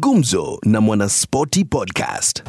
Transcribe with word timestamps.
Gumzo 0.00 0.58
na 0.64 0.80
Mwanaspoti 0.80 1.64
Podcast. 1.64 2.42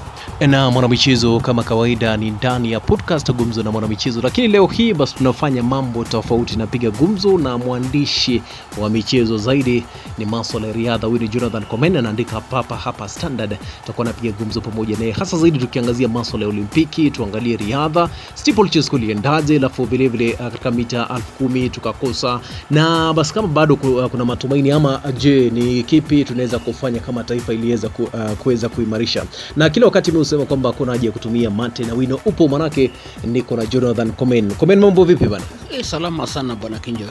na 0.48 0.72
mwanamichezo 0.72 1.40
kama 1.40 1.64
kawaida 1.64 2.18
ni 2.18 2.32
ndani 2.32 2.72
ya 2.72 2.80
podcast 2.80 3.32
gumzo 3.32 3.64
na 3.64 3.72
mwanamichezo. 3.72 4.22
Lakini 4.22 4.48
leo 4.48 4.68
hii 4.68 4.94
basi 4.94 5.16
tunafanya 5.16 5.64
mambo 5.64 6.04
tofauti. 6.04 6.56
Napiga 6.58 6.92
gumzo 6.92 7.38
na 7.38 7.58
mwandishi 7.58 8.42
wa 8.82 8.90
michezo 8.90 9.38
zaidi 9.38 9.84
ni 10.18 10.26
maswala 10.26 10.68
ya 10.68 10.74
riadha 10.74 11.08
huyu 11.08 11.22
ni 11.22 11.28
jonathan 11.28 11.66
komen 11.66 11.98
anaandika 11.98 12.42
hapa 12.50 12.76
hapa 12.76 13.10
standard. 13.10 13.58
Tutakuwa 13.82 14.06
napiga 14.08 14.32
gumzo 14.40 14.62
pamoja 14.62 14.98
naye. 14.98 15.12
Hasa 15.12 15.38
zaidi 15.38 15.60
tukiangazia 15.60 16.08
maswala 16.08 16.46
ya 16.46 16.50
olimpiki 16.50 17.12
tuangalie 17.12 17.58
riadha 17.58 18.10
steeplechase 18.34 19.56
alafu 19.56 19.84
vilevile 19.86 20.34
uh, 20.34 20.40
katika 20.40 20.72
mita 20.72 21.10
elfu 21.16 21.70
tukakosa. 21.70 22.40
Na 22.72 23.14
basi 23.14 23.34
kama 23.34 23.48
bado 23.48 23.74
uh, 23.74 24.06
kuna 24.06 24.26
matumaini 24.26 24.72
ama 24.72 25.02
je 25.18 25.50
ni 25.50 25.84
kipi 25.84 26.24
tunaweza 26.26 26.60
kufanya 26.60 27.00
kama 27.00 27.24
taifa 27.34 27.54
iliweza 27.54 27.90
uh, 28.00 28.32
kuweza 28.32 28.70
kuimarisha 28.70 29.26
na 29.56 29.70
kila 29.70 29.86
wakati 29.86 30.12
mimi 30.12 30.20
husema 30.20 30.46
kwamba 30.46 30.70
hakuna 30.70 30.92
haja 30.92 31.06
ya 31.08 31.12
kutumia 31.12 31.50
mate 31.50 31.84
na 31.84 31.94
wino 31.94 32.20
upo 32.26 32.48
manake 32.48 32.92
niko 33.24 33.56
na 33.56 33.66
jonathan 33.66 34.12
komen 34.12 34.52
komen 34.52 34.80
mambo 34.80 35.04
vipi 35.04 35.26
bana 35.28 35.44
Eh, 35.72 35.84
salama 35.84 36.28
sana 36.28 36.56
bwana 36.56 36.80
Kinjo. 36.80 37.06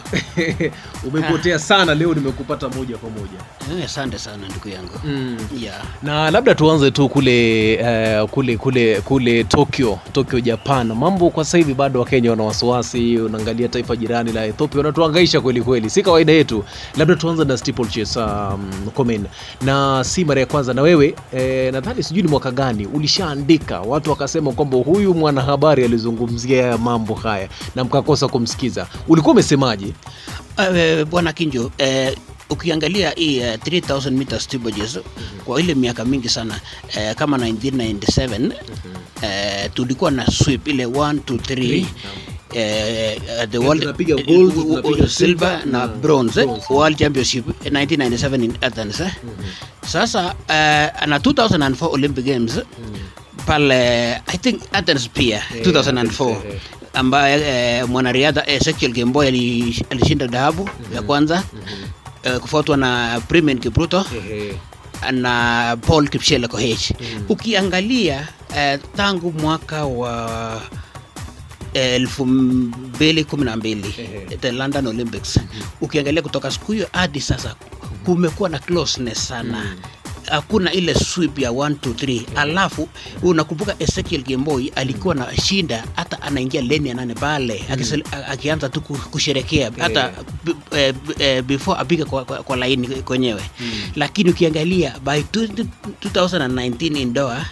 umepotea 1.09 1.59
sana 1.59 1.95
leo 1.95 2.15
nimekupata 2.15 2.69
moja 2.69 2.97
kwa 2.97 3.11
moja 3.11 3.39
Eh, 3.79 3.85
Asante 3.85 4.19
sana 4.19 4.49
ndugu 4.49 4.69
yangu. 4.69 4.91
mm. 5.05 5.37
Yeah. 5.63 5.83
na 6.03 6.31
labda 6.31 6.55
tuanze 6.55 6.91
tu 6.91 7.09
kule 7.09 7.79
uh, 8.23 8.31
kule 8.31 8.57
kule 8.57 9.01
kule 9.01 9.45
tokyo 9.45 9.99
tokyo 10.13 10.41
japan 10.41 10.93
mambo 10.93 11.31
kwa 11.31 11.45
sasa 11.45 11.59
hivi 11.59 11.75
bado 11.75 12.01
wakenya 12.01 12.31
wana 12.31 12.43
wasiwasi 12.45 13.19
unaangalia 13.19 13.69
taifa 13.69 13.97
jirani 13.97 14.33
la 14.33 14.47
ethiopia 14.47 14.79
wanatuangaisha 14.79 15.41
kweli 15.41 15.63
kweli 15.63 15.91
si 15.91 16.03
kawaida 16.03 16.33
yetu 16.33 16.65
labda 16.97 17.15
tuanze 17.17 17.45
na 17.45 17.57
steeplechase 17.57 18.21
um, 18.21 18.71
komen 18.95 19.25
na 19.63 20.05
si 20.13 20.25
mara 20.25 20.41
ya 20.41 20.47
kwanza. 20.47 20.75
Na 20.75 20.83
wewe 20.83 21.15
eh, 21.33 21.73
nadhani 21.73 22.03
sijui 22.03 22.23
ni 22.23 22.29
mwaka 22.29 22.51
gani 22.51 22.87
ulishaandika. 22.87 23.81
Watu 23.81 24.11
wakasema 24.11 24.53
kwamba 24.53 24.77
huyu 24.79 25.15
mwanahabari 25.15 25.85
alizungumzia 25.85 26.63
ya 26.67 26.79
mambo 26.79 27.15
haya 27.15 27.49
na 27.75 27.85
mkakosa 27.85 28.29
kumsikiza. 28.29 28.87
Ulikuwa 29.09 29.33
umesemaje? 29.33 29.93
Eh, 30.75 31.07
bwana 31.07 31.33
Kinjo, 31.33 31.65
uh, 31.67 32.19
ukiangalia 32.51 33.11
hii 33.11 33.39
uh, 33.41 33.47
3000 33.47 34.11
meters 34.11 34.49
-hmm. 34.49 35.01
kwa 35.45 35.61
ile 35.61 35.75
miaka 35.75 36.05
mingi 36.05 36.29
sana 36.29 36.61
uh, 36.97 37.13
kama 37.17 37.37
1997 37.39 38.53
eh, 39.23 39.71
tulikuwa 39.75 40.11
na 40.11 40.27
sweep 40.27 40.69
ile 40.69 40.87
1 40.87 41.13
2 41.13 41.37
3 41.37 41.63
Eh, 41.75 41.83
uh, 41.83 42.32
the 42.53 43.59
world 43.59 43.81
tunapiga 43.83 44.15
eh, 44.19 44.27
gold, 44.27 44.57
uh, 44.57 44.61
uh, 44.61 44.81
tunapiga 44.81 45.09
silver 45.09 45.63
na 45.67 45.87
bronze 45.89 46.41
eh, 46.43 46.49
world 46.71 46.97
championship 46.99 47.45
eh, 47.65 47.71
1997 47.73 48.45
in 48.45 48.53
Athens 48.61 49.01
eh. 49.01 49.13
sasa 49.87 50.35
eh, 50.49 50.89
na 51.07 51.19
2004 51.19 51.89
olympic 51.93 52.25
games 52.25 52.61
pale 53.47 53.81
i 54.27 54.37
think 54.39 54.63
athens 54.73 55.09
pia 55.09 55.43
2004 55.65 56.37
ambaye 56.95 57.35
eh, 57.41 57.89
mwanariadha 57.89 58.47
ezekiel 58.49 58.93
gemboy 58.93 59.27
alishinda 59.91 60.27
dhahabu 60.27 60.69
ya 60.95 61.03
kwanza 61.03 61.43
eh, 62.23 62.39
kufuatwa 62.39 62.77
na 62.77 63.21
Primian 63.29 63.59
Kipruto 63.59 64.05
na 65.13 65.77
Paul 65.87 66.09
Kipchele 66.09 66.47
Koech. 66.49 66.93
Ukiangalia 67.29 68.29
eh, 68.57 68.79
tangu 68.97 69.33
mwaka 69.33 69.85
wa 69.85 70.63
elfu 71.75 72.27
mbili 72.27 73.25
kumi 73.25 73.45
na 73.45 73.57
mbili 73.57 73.95
the 74.41 74.53
London 74.53 74.87
Olympics, 74.87 75.41
ukiangalia 75.81 76.23
kutoka 76.23 76.51
siku 76.51 76.73
hiyo 76.73 76.89
hadi 76.93 77.21
sasa 77.21 77.55
kumekuwa 78.05 78.49
na 78.49 78.59
closeness 78.59 79.29
sana. 79.29 79.77
Hakuna 80.31 80.73
ile 80.73 80.95
sweep 80.95 81.39
ya 81.39 81.51
1 81.51 81.69
2 81.75 81.93
3 81.93 82.23
alafu 82.37 82.89
unakumbuka 83.23 83.75
Ezekiel 83.79 84.23
Gemboi 84.23 84.69
alikuwa 84.69 85.15
na 85.15 85.37
shinda 85.37 85.85
hata 85.97 86.23
anaingia 86.23 86.63
leni 86.63 86.89
ya 86.89 86.95
nane 86.95 87.15
pale 87.15 87.65
akisel- 87.71 88.31
akianza 88.33 88.69
tu 88.69 88.81
kusherekea 88.81 89.71
hata 89.79 90.13
eh, 90.77 90.95
eh, 91.19 91.43
before 91.45 91.81
apige 91.81 92.05
kwa, 92.05 92.25
kwa, 92.25 92.43
kwa 92.43 92.57
laini 92.57 92.89
kwenyewe. 92.89 93.43
Lakini 93.97 94.31
ukiangalia 94.31 94.95
by 95.05 95.21
20 95.21 95.65
2019 96.05 96.99
in 97.01 97.13
Doha 97.13 97.47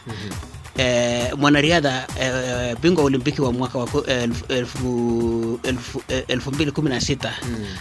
eh, 0.81 1.33
mwanariadha 1.37 2.07
eh, 2.21 2.77
bingwa 2.83 3.05
olimpiki 3.05 3.43
wa 3.43 3.53
mwaka 3.53 3.79
wa 3.79 3.87
ku- 3.87 4.05
elfu- 4.07 4.45
elfu- 4.49 5.61
elfu- 5.63 6.03
eh, 6.09 6.83
na 6.83 7.01
sita 7.01 7.33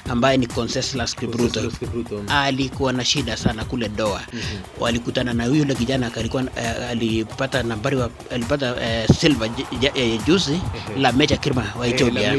ambaye 0.09 0.37
ni 0.37 0.47
Conseslus 0.47 1.15
Kipruto 1.15 1.59
alikuwa 2.29 2.93
na 2.93 3.05
shida 3.05 3.37
sana 3.37 3.65
kule 3.65 3.89
Doha. 3.89 4.21
Walikutana 4.79 5.33
na 5.33 5.45
yule 5.45 5.75
kijana 5.75 6.11
alikuwa 6.15 6.43
eh, 6.43 6.89
alipata 6.89 7.63
nambari 7.63 7.95
wa, 7.95 8.09
alipata 8.31 8.75
eh, 8.81 9.07
silver 9.19 9.49
eh, 9.95 10.19
juzi 10.27 10.59
la 10.97 11.11
Meja 11.11 11.37
Kirma 11.37 11.61
wa 11.79 11.87
Ethiopia. 11.87 12.33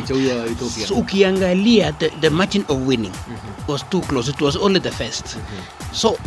So, 0.88 0.94
ukiangalia 0.94 1.92
the, 1.92 2.08
the 2.20 2.30
margin 2.30 2.64
of 2.68 2.86
winning 2.86 3.12
was 3.68 3.82
too 3.90 4.00
close. 4.00 4.30
It 4.30 4.40
was 4.40 4.56
only 4.56 4.80
the 4.80 4.90
first. 4.90 5.36
So 5.92 6.08
uh, 6.10 6.18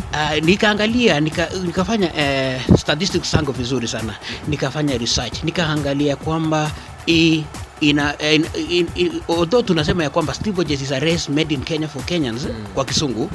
nikaangalia 0.42 1.20
nika, 1.20 1.48
nikafanya 1.66 2.16
eh, 2.16 2.60
statistics 2.78 3.30
zangu 3.32 3.52
vizuri 3.52 3.88
sana 3.88 4.14
nikafanya 4.48 4.98
research. 4.98 5.44
Nikaangalia 5.44 6.16
kwamba 6.16 6.70
hii 7.06 7.44
ina, 7.80 8.14
in, 8.32 8.46
in, 8.70 8.86
in, 8.94 9.20
although 9.28 9.64
tunasema 9.64 10.02
ya 10.02 10.10
kwamba 10.10 10.34
steeplechase 10.34 10.84
is 10.84 10.92
a 10.92 10.98
race 11.00 11.32
made 11.32 11.54
in 11.54 11.60
Kenya 11.62 11.88
for 11.88 12.02
Kenyans 12.04 12.46
kwa 12.74 12.84
kisungu. 12.84 13.30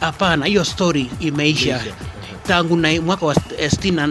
Hapana 0.00 0.46
hiyo 0.46 0.64
story 0.64 1.10
imeisha. 1.20 1.80
Tangu 2.46 2.76
na 2.76 3.00
mwaka 3.02 3.26
wa 3.26 3.36
eh, 3.58 3.70
sitini 3.70 3.96
na 3.96 4.08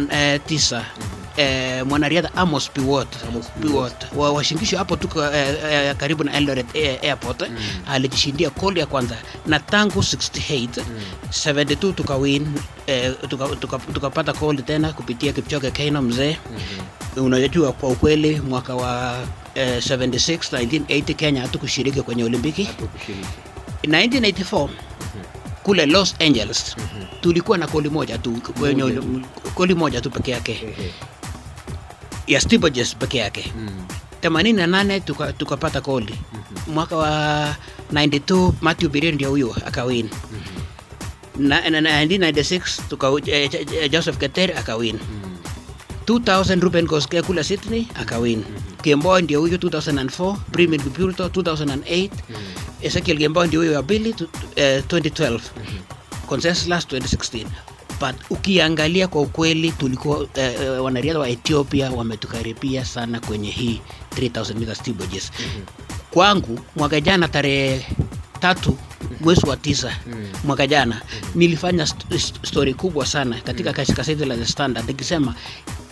eh, 1.37 1.85
mwanariadha 1.85 2.35
Amos 2.35 2.69
Piwot, 2.71 3.07
Piwot. 3.61 3.95
Wa 4.15 4.31
washirikisho 4.31 4.77
hapo 4.77 4.95
tuko 4.95 5.23
eh, 5.23 5.55
eh, 5.71 5.95
karibu 5.95 6.23
na 6.23 6.33
Eldoret 6.37 6.65
eh, 6.75 6.99
airport. 7.03 7.43
Alijishindia 7.87 8.49
koli 8.49 8.79
ya 8.79 8.85
kwanza 8.85 9.15
na 9.45 9.59
tangu 9.59 9.99
68 9.99 10.83
72 11.29 11.93
tukawin 11.93 12.47
eh, 12.87 13.13
tukapata 13.29 13.55
tuka, 13.55 14.09
tuka 14.09 14.33
koli 14.33 14.61
tena 14.61 14.93
kupitia 14.93 15.33
Kipchoge 15.33 15.71
Keino 15.71 16.01
mzee. 16.01 16.37
Unajua 17.17 17.71
kwa 17.71 17.89
ukweli 17.89 18.39
mwaka 18.41 18.75
wa 18.75 19.17
eh, 19.55 19.77
76 19.77 20.37
1980 20.37 21.13
Kenya 21.15 21.41
hatukushiriki 21.41 22.01
kwenye 22.01 22.23
Olimpiki. 22.23 22.69
1984 23.83 24.69
kule 25.63 25.85
Los 25.85 26.15
Angeles 26.19 26.75
tulikuwa 27.21 27.57
na 27.57 27.67
koli 27.67 27.89
moja 27.89 28.17
tu 28.17 28.31
kwenye 28.59 28.99
koli 29.55 29.73
moja 29.75 30.01
tu 30.01 30.09
peke 30.11 30.31
yake 30.31 30.75
ya 32.27 32.41
steeplechase 32.41 32.95
peke 32.99 33.17
yake. 33.17 33.53
88 34.21 34.99
tuka- 35.01 35.33
tukapata 35.33 35.81
koli 35.81 36.15
mwaka 36.67 36.95
wa 36.95 37.55
92 37.93 38.51
Matthew 38.61 38.89
Birir 38.89 39.13
ndio 39.13 39.29
huyo 39.29 39.55
akawin 39.65 40.09
na, 41.37 41.69
na, 41.69 41.81
na 41.81 42.05
1996 42.05 42.87
tuka, 42.89 43.07
eh, 43.25 43.49
eh, 43.53 43.91
Joseph 43.91 44.17
Keter 44.17 44.57
akawin 44.57 44.99
2000 46.05 46.59
Ruben 46.61 46.87
Koskei 46.87 47.21
kula 47.21 47.43
Sydney 47.43 47.87
akawin 47.95 48.43
Kemboi 48.81 49.21
ndio 49.21 49.39
huyo 49.41 49.57
2004 49.57 50.37
Premier 50.51 50.81
Gupurto 50.81 51.27
2008 51.27 52.09
Ezekiel 52.81 53.17
Kemboi 53.17 53.47
ndio 53.47 53.59
huyo 53.59 53.73
wa 53.75 53.83
pili 53.83 54.15
eh, 54.55 54.83
2012 54.87 55.39
Conseslus 56.27 56.85
2016 56.85 57.45
but 57.99 58.15
ukiangalia 58.29 59.07
kwa 59.07 59.21
ukweli 59.21 59.71
tulikuwa 59.71 60.27
eh, 60.35 60.55
eh, 60.61 60.83
wanariadha 60.83 61.19
wa 61.19 61.29
Ethiopia 61.29 61.91
wametukaribia 61.91 62.85
sana 62.85 63.19
kwenye 63.19 63.49
hii 63.51 63.81
3000 64.15 64.55
meters 64.55 64.77
steeplechase 64.79 65.31
kwangu 66.11 66.59
mwaka 66.75 67.01
jana 67.01 67.27
tarehe 67.27 67.85
tatu 68.39 68.77
mwezi 69.21 69.45
wa 69.49 69.57
tisa 69.57 69.91
mwaka 70.43 70.67
jana 70.67 71.01
nilifanya 71.35 71.83
st- 71.83 72.15
st- 72.17 72.47
story 72.47 72.73
kubwa 72.73 73.05
sana 73.05 73.35
katika 73.41 73.73
mm. 73.73 73.95
gazeti 73.95 74.25
la 74.25 74.37
The 74.37 74.45
Standard 74.45 74.87
nikisema 74.87 75.35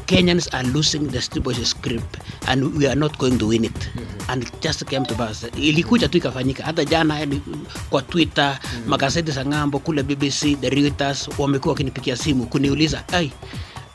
Kenyans 0.05 0.53
are 0.53 0.67
losing 0.67 1.07
the 1.07 1.21
steeplechase 1.21 1.69
script 1.69 2.17
and 2.47 2.75
we 2.77 2.88
are 2.88 2.95
not 2.95 3.17
going 3.17 3.38
to 3.38 3.47
win 3.47 3.63
it. 3.65 3.89
And 4.27 4.44
it 4.44 4.51
just 4.61 4.85
came 4.85 5.05
to 5.05 5.15
pass. 5.15 5.44
Ilikuja 5.57 6.07
tu 6.07 6.17
ikafanyika. 6.17 6.63
Hata 6.63 6.85
jana 6.85 7.19
yani, 7.19 7.41
kwa 7.89 8.01
Twitter 8.01 8.59
magazeti 8.88 9.31
za 9.31 9.45
ng'ambo 9.45 9.79
kule 9.79 10.03
BBC 10.03 10.55
the 10.61 10.69
Reuters 10.69 11.29
wamekuwa 11.38 11.71
wakinipigia 11.73 12.15
simu 12.17 12.45
kuniuliza 12.45 13.03
ai 13.13 13.31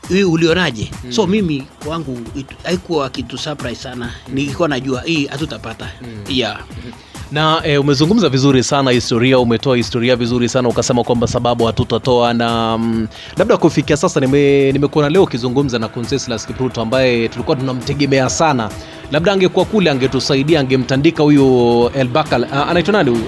hii 0.09 0.23
ulionaje? 0.23 0.91
So 1.09 1.27
mimi 1.27 1.67
kwangu 1.85 2.19
haikuwa 2.63 3.09
kitu 3.09 3.37
surprise 3.37 3.81
sana. 3.83 4.13
Nilikuwa 4.27 4.67
najua 4.67 5.01
hii 5.01 5.25
hatutapata. 5.27 5.91
Yeah 6.29 6.63
na 7.31 7.61
e, 7.63 7.77
umezungumza 7.77 8.29
vizuri 8.29 8.63
sana 8.63 8.91
historia 8.91 9.39
umetoa 9.39 9.77
historia 9.77 10.15
vizuri 10.15 10.49
sana 10.49 10.69
ukasema 10.69 11.03
kwamba 11.03 11.27
sababu 11.27 11.65
hatutatoa 11.65 12.33
na 12.33 12.77
mm, 12.77 13.07
labda 13.37 13.57
kufikia 13.57 13.97
sasa 13.97 14.19
nime- 14.19 14.71
nimekuona 14.71 15.09
leo 15.09 15.23
ukizungumza 15.23 15.79
na 15.79 15.87
Conseslus 15.87 16.47
Kipruto 16.47 16.81
ambaye 16.81 17.27
tulikuwa 17.27 17.57
tunamtegemea 17.57 18.29
sana. 18.29 18.69
Labda 19.11 19.31
angekuwa 19.33 19.65
kule 19.65 19.89
angetusaidia 19.89 20.59
angemtandika 20.59 21.23
huyu 21.23 21.89
Elbakal 21.95 22.47
anaitwa 22.69 22.91
nani 22.91 23.09
huyu 23.09 23.23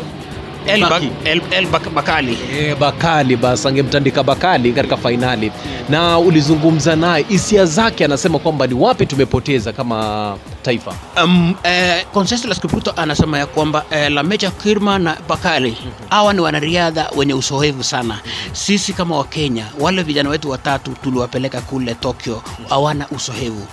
El, 0.68 0.82
Bak- 0.82 1.12
El, 1.26 1.42
El 1.52 1.68
Bak- 1.68 1.90
Bakali. 1.94 2.38
E, 2.60 2.76
Bakali 2.76 3.36
basi 3.36 3.68
angemtandika 3.68 4.24
Bakali 4.24 4.72
katika 4.74 4.98
fainali 4.98 5.52
na 5.90 6.20
ulizungumza 6.20 6.96
naye 6.96 7.26
hisia 7.30 7.66
zake 7.66 8.06
anasema 8.06 8.40
kwamba 8.40 8.68
ni 8.68 8.74
wapi 8.74 9.06
tumepoteza 9.06 9.74
kama 9.74 10.38
taifa? 10.62 10.94
Um, 11.24 11.54
eh, 11.64 12.06
Conseslus 12.14 12.60
Kipruto 12.60 12.94
anasema 12.98 13.40
ya 13.40 13.46
kwamba 13.46 13.86
eh, 13.92 14.12
Lamecha 14.12 14.52
Kirma 14.52 15.00
na 15.00 15.18
Bakali 15.30 15.78
hawa 16.10 16.34
ni 16.34 16.40
wanariadha 16.40 17.10
wenye 17.16 17.34
usohevu 17.34 17.84
sana. 17.84 18.20
Sisi 18.54 18.94
kama 18.94 19.18
Wakenya, 19.18 19.66
wale 19.80 20.04
vijana 20.04 20.30
wetu 20.30 20.50
watatu 20.50 20.92
tuliwapeleka 21.04 21.62
kule 21.62 21.96
Tokyo, 21.96 22.42
hawana 22.70 23.08
usohevu 23.10 23.68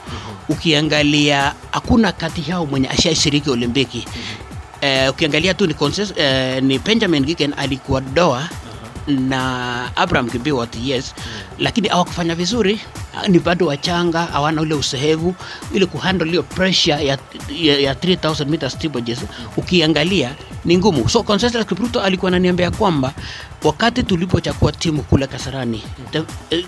Ukiangalia 0.49 1.53
hakuna 1.71 2.13
kati 2.13 2.51
yao 2.51 2.67
mwenye 2.67 2.89
ashashiriki 2.89 3.51
Olimpiki. 3.51 4.05
Eh, 4.81 5.11
ukiangalia 5.11 5.55
tu 5.55 5.67
ni, 5.67 5.75
consensus, 5.75 6.17
eh, 6.19 6.63
ni 6.63 6.79
Benjamin 6.79 7.25
Gigen 7.25 7.55
alikuwa 7.57 8.01
doa 8.01 8.49
na 9.09 9.91
Abraham 9.97 10.31
Kibiwot 10.31 10.77
yes, 10.85 11.15
lakini 11.59 11.89
hawakufanya 11.89 12.35
vizuri, 12.35 12.81
ni 13.29 13.39
bado 13.39 13.67
wachanga, 13.67 14.23
hawana 14.27 14.63
ule 14.63 14.75
usehevu. 14.75 15.35
Ile 15.75 15.87
kuhandle 15.87 16.29
hiyo 16.31 16.43
pressure 16.43 17.07
ya, 17.07 17.19
ya, 17.61 17.79
ya 17.79 17.95
3000 17.95 18.47
meters 18.47 18.73
steeplechase. 18.73 19.27
Ukiangalia 19.57 20.35
ni 20.65 20.79
ngumu, 20.79 21.09
so 21.09 21.23
Conseslus 21.23 21.67
Kipruto 21.67 22.01
alikuwa 22.01 22.29
ananiambia 22.29 22.71
kwamba 22.71 23.13
wakati 23.65 24.03
tulipochakua 24.03 24.73
timu 24.73 25.03
kule 25.03 25.27
Kasarani 25.27 25.83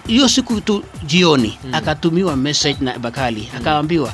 hiyo 0.06 0.22
mm. 0.22 0.28
siku 0.28 0.60
tu 0.60 0.84
jioni 1.06 1.58
akatumiwa 1.72 2.36
message 2.36 2.76
na 2.80 2.98
Bakali. 2.98 3.48
Akaambiwa 3.56 4.12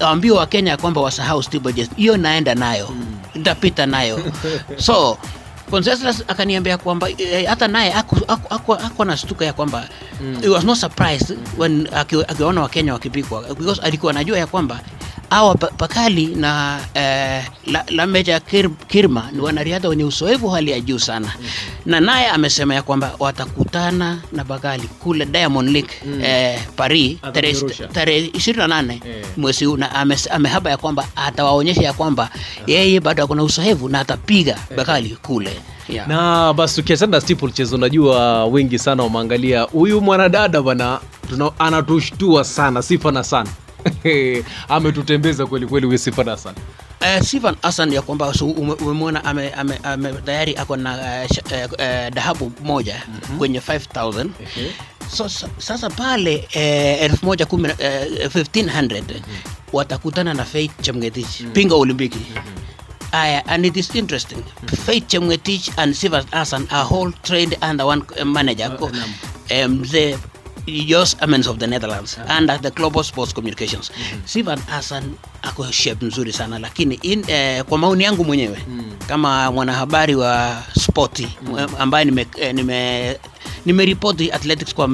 ambiwa 0.00 0.38
Wakenya 0.38 0.70
ya 0.70 0.76
kwamba 0.76 1.00
wasahau 1.00 1.42
hiyo 1.96 2.16
naenda 2.16 2.54
nayo. 2.54 2.88
Nitapita 3.34 3.86
nayo. 3.86 4.20
So 4.86 5.18
Conseslus 5.70 6.22
akaniambia 6.28 6.78
kwamba 6.78 7.08
eh, 7.10 7.46
hata 7.48 7.68
naye 7.68 7.92
aku- 7.92 8.24
na 9.04 9.16
aku 9.18 9.44
ya 9.44 9.52
kwamba 9.52 9.88
he 10.40 10.48
was 10.48 10.64
not 10.64 10.78
surprised 10.78 11.38
when 11.58 11.88
akiwaona 12.28 12.60
Wakenya 12.62 12.92
wakipikwa 12.92 13.42
because 13.54 13.80
alikuwa 13.82 14.10
anajua 14.12 14.38
ya 14.38 14.46
kwamba 14.46 14.80
hawa 15.30 15.54
Ba- 15.54 15.70
Bakali 15.78 16.26
na 16.26 16.80
eh, 16.94 17.44
Lameja 17.88 18.32
la 18.32 18.40
Kir, 18.40 18.70
Kirma 18.88 19.30
ni 19.32 19.40
wanariadha 19.40 19.88
wenye 19.88 20.04
uzoefu 20.04 20.48
hali 20.48 20.70
ya 20.70 20.80
juu 20.80 20.98
sana. 20.98 21.32
Na 21.86 22.00
naye 22.00 22.26
amesema 22.28 22.74
ya 22.74 22.82
kwamba 22.82 23.12
watakutana 23.18 24.18
na 24.32 24.44
Bakali 24.44 24.82
kule 24.88 25.24
Diamond 25.26 25.68
League 25.68 25.90
eh, 26.22 26.60
Paris 26.76 27.16
tarehe 27.92 28.26
28 28.28 28.92
Eh. 28.92 29.24
mwezi 29.36 29.64
huu. 29.64 29.76
Na 29.76 29.94
ame, 29.94 30.16
amehaba 30.30 30.70
ya 30.70 30.76
kwamba 30.76 31.08
atawaonyesha 31.16 31.82
ya 31.82 31.92
kwamba 31.92 32.30
yeye 32.66 33.00
bado 33.00 33.24
akona 33.24 33.42
uzoefu 33.42 33.88
na 33.88 34.00
atapiga 34.00 34.58
Bakali 34.76 35.08
kule. 35.22 35.50
Yeah. 35.88 36.08
na 36.08 36.52
basi 36.52 36.76
tukiachana 36.76 37.10
na 37.12 37.20
steeplechase 37.20 37.74
unajua 37.74 38.44
wengi 38.46 38.78
sana 38.78 39.02
wameangalia. 39.02 39.62
Huyu 39.62 40.00
mwanadada 40.00 40.62
bwana, 40.62 41.00
anatushtua 41.58 42.44
sana 42.44 42.82
sifana 42.82 43.24
sana 43.24 43.50
ametutembeza 44.68 45.46
kweli 45.46 45.66
kweli 45.66 45.86
huyu 45.86 45.98
Sifan 45.98 46.36
sana 46.36 46.56
Uh, 47.00 47.22
Sifan 47.24 47.56
Hassan 47.62 47.92
ya 47.92 48.02
kwamba 48.02 48.34
so, 48.34 48.46
ume- 48.46 48.72
umemwona 48.72 49.24
ame, 49.24 49.50
ame, 49.50 49.78
ame, 49.82 50.12
tayari 50.12 50.56
ako 50.56 50.76
na 50.76 51.24
uh, 51.24 51.72
uh, 51.72 51.78
dhahabu 52.14 52.52
moja 52.64 53.02
kwenye 53.38 53.58
5000 53.58 54.28
so, 55.16 55.28
sa- 55.28 55.48
sasa 55.58 55.90
pale 55.90 56.48
eh, 56.52 57.02
elfu 57.02 57.26
moja 57.26 57.46
kumi 57.46 57.68
eh, 57.78 58.06
1500 58.34 59.02
watakutana 59.72 60.34
na 60.34 60.44
Faith 60.44 60.70
Chemgetich 60.82 61.42
pinga 61.52 61.74
Olimpiki. 61.74 62.18
Aya, 63.12 63.42
and 63.46 63.66
it 63.66 63.76
is 63.76 63.94
interesting. 63.94 64.42
Faith 64.84 65.06
Chemgetich 65.08 65.70
and 65.78 65.94
Sivan 65.94 66.24
Hassan 66.32 66.66
are 66.70 66.88
all 66.90 67.12
trained 67.22 67.56
under 67.62 67.84
one 67.86 68.02
manager. 68.24 68.76
Uh, 68.80 69.64
um, 69.64 69.84
Amens 71.20 71.46
of 71.46 71.58
the 71.58 71.66
Netherlands. 71.66 72.18
Under 72.28 72.58
the 72.58 72.70
Global 72.70 73.02
Sports 73.04 73.32
Communications. 73.32 73.90
Sivan 74.26 74.58
Hassan 74.66 75.14
ako 75.42 75.70
shape 75.70 76.06
nzuri 76.06 76.32
sana 76.32 76.58
lakini 76.58 76.94
in, 77.02 77.24
eh, 77.28 77.62
kwa 77.64 77.78
maoni 77.78 78.04
yangu 78.04 78.24
mwenyewe 78.24 78.58
kama 79.08 79.52
mwanahabari 79.52 80.14
wa 80.14 80.62
spoti 80.80 81.28
ambaye 81.78 82.04
nime, 82.04 82.26
eh, 82.40 82.54
nime, 82.54 83.16
nimeripoti 83.66 84.32
athletics 84.32 84.74
kwa 84.74 84.88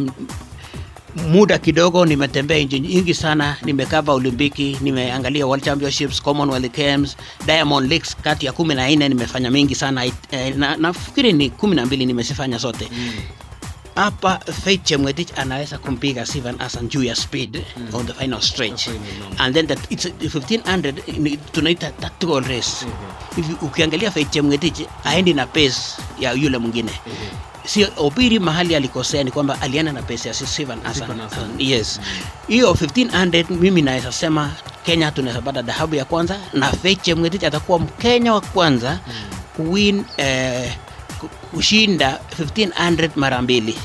muda 1.29 1.59
kidogo 1.59 2.07
nimetembea 2.07 2.59
nchi 2.59 2.81
nyingi 2.81 3.15
sana 3.15 3.57
nimekava 3.63 4.13
olimpiki 4.13 4.77
nimeangalia 4.81 5.47
world 5.47 5.65
championships 5.65 6.23
commonwealth 6.23 6.77
games 6.77 7.17
diamond 7.47 7.89
leagues 7.91 8.17
kati 8.17 8.47
ya 8.47 8.53
kumi 8.53 8.75
na 8.75 8.89
nne 8.91 9.09
nimefanya 9.09 9.51
mingi 9.51 9.75
sana 9.75 10.05
eh, 10.31 10.57
na, 10.57 10.77
nafikiri 10.77 11.33
ni 11.33 11.51
kumi 11.51 11.77
na 11.77 11.87
mbili 11.87 12.07
nimesifanya 12.07 12.59
zote 12.59 12.89
hapa 13.95 14.39
Faith 14.65 14.83
Chemwetich 14.85 15.29
anaweza 15.39 15.79
kumpiga 15.79 16.27
Steven 16.27 16.59
Hassan 16.59 16.89
juu 16.89 17.03
ya 17.03 17.17
speed 17.17 17.63
on 17.93 18.07
the 18.07 18.13
final 18.15 18.41
stretch. 18.41 18.89
And 19.39 19.55
then 19.55 19.67
that 19.67 19.79
it's 19.91 20.07
1500 20.07 21.37
tunaita 21.53 21.91
tactical 21.91 22.41
race. 22.41 22.87
Hivi 23.37 23.57
ukiangalia 23.63 24.11
Faith 24.11 24.31
Chemwetich 24.31 24.81
aendi 25.05 25.35
na 25.35 25.47
pace 25.47 25.81
ya 26.21 26.33
yule 26.33 26.59
mwingine. 26.59 26.91
Sio 27.67 27.89
Obiri 27.97 28.39
mahali 28.39 28.77
alikosea 28.77 29.25
ni 29.25 29.31
kwamba 29.31 29.61
alienda 29.61 29.93
na 29.93 30.03
pesa 30.03 30.29
ya 30.29 30.35
Steven 30.35 30.79
Hassan. 30.83 31.09
Yes. 31.59 32.01
Hiyo 32.49 32.73
1500 32.73 33.45
mimi 33.51 33.83
naweza 33.83 34.13
sema 34.13 34.51
Kenya 34.85 35.11
tunaweza 35.11 35.43
pata 35.43 35.63
dhahabu 35.63 35.95
ya 35.95 36.05
kwanza 36.05 36.41
na 36.53 36.73
Faith 36.73 37.03
Chemgetich 37.03 37.45
atakuwa 37.45 37.79
Mkenya 37.79 38.35
wa 38.35 38.41
kwanza 38.41 38.99
kuwin 39.57 40.05
eh, 40.17 40.73
kushinda 41.55 42.21
1500 42.41 43.11
mara 43.17 43.43
mbili. 43.43 43.79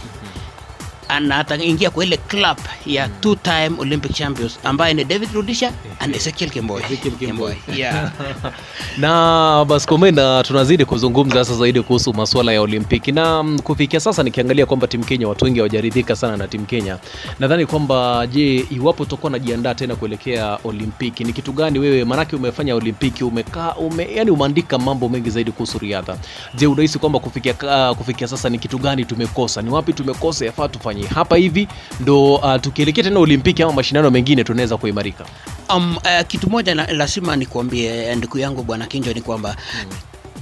Na 1.21 1.37
ataingia 1.37 1.89
kwa 1.89 2.05
ile 2.05 2.17
club 2.17 2.57
ya 2.85 3.07
two 3.09 3.35
time 3.35 3.71
olympic 3.77 4.13
champions 4.13 4.59
ambaye 4.63 4.93
ni 4.93 5.03
david 5.03 5.33
rudisha 5.33 5.73
and 5.99 6.15
ezekiel 6.15 6.49
kemboi 6.49 6.81
Kemboi, 7.19 7.55
yeah. 7.75 8.11
na 8.97 9.65
basi 9.65 9.87
komenda 9.87 10.43
tunazidi 10.43 10.85
kuzungumza 10.85 11.45
sasa 11.45 11.55
zaidi 11.59 11.81
kuhusu 11.81 12.13
masuala 12.13 12.51
ya 12.53 12.61
olimpiki. 12.61 13.11
Na 13.11 13.43
mm, 13.43 13.59
kufikia 13.59 13.99
sasa 13.99 14.23
nikiangalia 14.23 14.65
kwamba 14.65 14.87
timu 14.87 15.03
kenya 15.05 15.27
watu 15.27 15.45
wengi 15.45 15.59
hawajaridhika 15.59 16.15
sana 16.15 16.37
na 16.37 16.47
timu 16.47 16.65
kenya. 16.65 16.97
Nadhani 17.39 17.65
kwamba 17.65 18.27
je 18.27 18.65
iwapo 18.71 19.03
tutakuwa 19.05 19.31
najiandaa 19.31 19.75
tena 19.75 19.95
kuelekea 19.95 20.59
olimpiki 20.63 21.23
ni 21.23 21.33
kitu 21.33 21.51
gani 21.53 21.79
wewe 21.79 22.05
maanake 22.05 22.35
umefanya 22.35 22.75
olimpiki 22.75 23.23
umekaa 23.23 23.73
ume, 23.75 24.07
yani 24.15 24.31
umeandika 24.31 24.77
mambo 24.77 25.09
mengi 25.09 25.29
zaidi 25.29 25.51
kuhusu 25.51 25.79
riadha. 25.79 26.17
Je 26.55 26.67
unahisi 26.67 26.99
kwamba 26.99 27.19
kufikia, 27.19 27.53
uh, 27.89 27.97
kufikia 27.97 28.27
sasa 28.27 28.49
ni 28.49 28.59
kitu 28.59 28.77
gani 28.77 29.05
tumekosa? 29.05 29.61
Ni 29.61 29.69
wapi 29.69 29.93
tumekosa? 29.93 30.45
Yafaa 30.45 30.67
tufanyie 30.67 31.07
hapa 31.07 31.35
hivi 31.37 31.67
ndo 31.99 32.35
uh, 32.35 32.55
tukielekea 32.61 33.03
tena 33.03 33.19
olimpiki 33.19 33.63
ama 33.63 33.73
mashindano 33.73 34.11
mengine 34.11 34.43
tunaweza 34.43 34.77
kuimarika 34.77 35.25
um, 35.69 35.97
uh, 35.97 36.21
kitu 36.27 36.49
moja 36.49 36.75
na, 36.75 36.87
lazima 36.93 37.35
nikuambie 37.35 38.15
ndugu 38.15 38.37
yangu 38.37 38.63
bwana 38.63 38.87
kinjo 38.87 39.13
ni 39.13 39.21
kwamba 39.21 39.55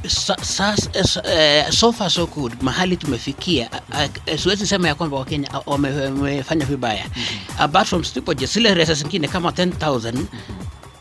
sa, 0.08 0.38
sa, 0.44 0.78
sa, 0.78 1.24
eh, 1.34 1.66
so 1.72 1.92
far 1.92 2.10
so 2.12 2.26
good. 2.28 2.54
Mahali 2.62 2.98
tumefikia 2.98 3.70
uh, 4.30 4.36
siwezi 4.40 4.68
sema 4.68 4.88
ya 4.88 4.96
kwamba 4.96 5.18
wakenya 5.18 5.50
wame- 5.66 6.02
wamefanya 6.02 6.66
vibaya. 6.66 7.06
Apart 7.60 7.88
from 7.88 8.04
steeplechase, 8.04 8.54
zile 8.54 8.74
resa 8.74 8.94
zingine 8.94 9.28
kama 9.28 9.50
10000 9.50 10.14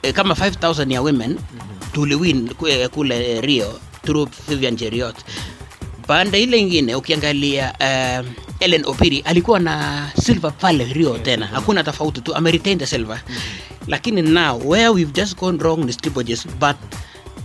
eh, 0.02 0.12
kama 0.14 0.34
5000 0.34 0.92
ya 0.92 1.02
women 1.02 1.38
tuliwin 1.92 2.48
kule, 2.54 2.88
kule 2.88 3.40
rio 3.40 3.80
through 4.02 4.28
vivian 4.48 4.76
jeriot 4.76 5.16
pande 6.06 6.42
ile 6.42 6.58
ingine 6.58 6.94
ukiangalia 6.94 7.72
uh, 7.80 8.26
ellen 8.60 8.82
opiri 8.86 9.20
alikuwa 9.20 9.58
na 9.60 10.06
silver 10.22 10.52
pale 10.52 10.84
rio 10.84 11.18
tena. 11.18 11.46
Hakuna 11.46 11.84
tofauti 11.84 12.20
tu 12.20 12.34
ameretain 12.34 12.78
the 12.78 12.86
silver. 12.86 13.20
Lakini 13.86 14.22
now 14.22 14.58
where 14.70 14.88
we've 14.88 15.12
just 15.12 15.36
gone 15.38 15.58
wrong 15.58 15.84
ni 15.84 15.92
Stibojes 15.92 16.46
but 16.60 16.76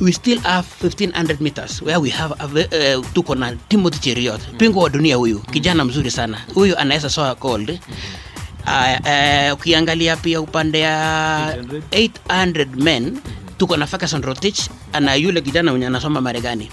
we 0.01 0.11
still 0.11 0.39
have 0.39 0.67
1500 0.81 1.41
meters 1.41 1.81
where 1.81 1.99
we 1.99 2.09
have 2.09 2.33
a 2.39 2.45
uh, 2.45 3.05
tuko 3.13 3.35
na 3.35 3.55
timothy 3.69 3.99
cheriot 3.99 4.41
pingo 4.57 4.79
wa 4.79 4.89
dunia 4.89 5.15
huyu 5.15 5.39
kijana 5.39 5.85
mzuri 5.85 6.11
sana. 6.11 6.37
Huyu 6.53 6.77
anaweza 6.77 7.09
soa 7.09 7.35
gold. 7.35 7.69
Uh, 7.69 8.99
uh, 8.99 9.53
ukiangalia 9.53 10.15
pia 10.17 10.41
upande 10.41 10.79
ya 10.79 11.55
800 11.91 12.67
men 12.75 13.19
tuko 13.57 13.77
na 13.77 13.87
Ferguson 13.87 14.21
Rotich 14.21 14.59
ana 14.93 15.15
yule 15.15 15.41
kijana 15.41 15.71
mwenye 15.71 15.87
anasoma 15.87 16.21
Marekani. 16.21 16.69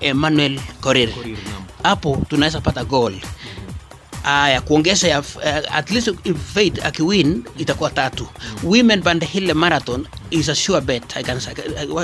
Emmanuel 0.00 0.60
Korir. 0.80 1.08
Hapo 1.82 2.22
tunaweza 2.28 2.60
pata 2.60 2.84
goal 2.84 3.14
aya 4.24 4.60
kuongeza 4.60 5.08
ya 5.08 5.20
uh, 5.20 5.74
at 5.74 5.90
least 5.90 6.08
if 6.24 6.36
Faith 6.54 6.84
akiwin 6.86 7.44
itakuwa 7.58 7.90
tatu. 7.90 8.26
Women 8.62 9.02
band 9.02 9.24
Hill 9.24 9.54
marathon 9.54 10.06
is 10.30 10.48
a 10.48 10.54
sure 10.54 10.80
bet. 10.80 11.16
I 11.16 11.22
can 11.22 11.38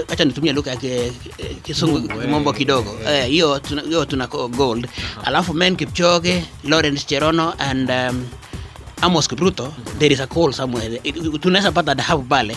acha 0.09 0.25
nitumie 0.25 0.53
lugha 0.53 0.71
ya 0.71 0.77
kisungu 1.63 1.99
Mungu, 1.99 2.13
eh, 2.13 2.21
kimombo 2.21 2.53
kidogo. 2.53 2.97
Eh, 3.09 3.27
hiyo 3.29 3.59
tuna- 3.59 3.83
hiyo 3.83 4.05
tuna 4.05 4.27
gold. 4.27 4.89
Alafu 5.25 5.55
men 5.55 5.77
Kipchoge 5.77 6.45
Lawrence 6.65 7.07
Cherono 7.07 7.55
and 7.59 7.91
um, 7.91 8.27
Amos 9.03 9.29
Kipruto 9.29 9.73
there 9.99 10.15
is 10.15 10.21
a 10.21 10.27
call 10.27 10.53
somewhere. 10.53 10.99
Tunaweza 11.41 11.73
pata 11.73 11.95
dhahabu 11.95 12.23
pale. 12.23 12.57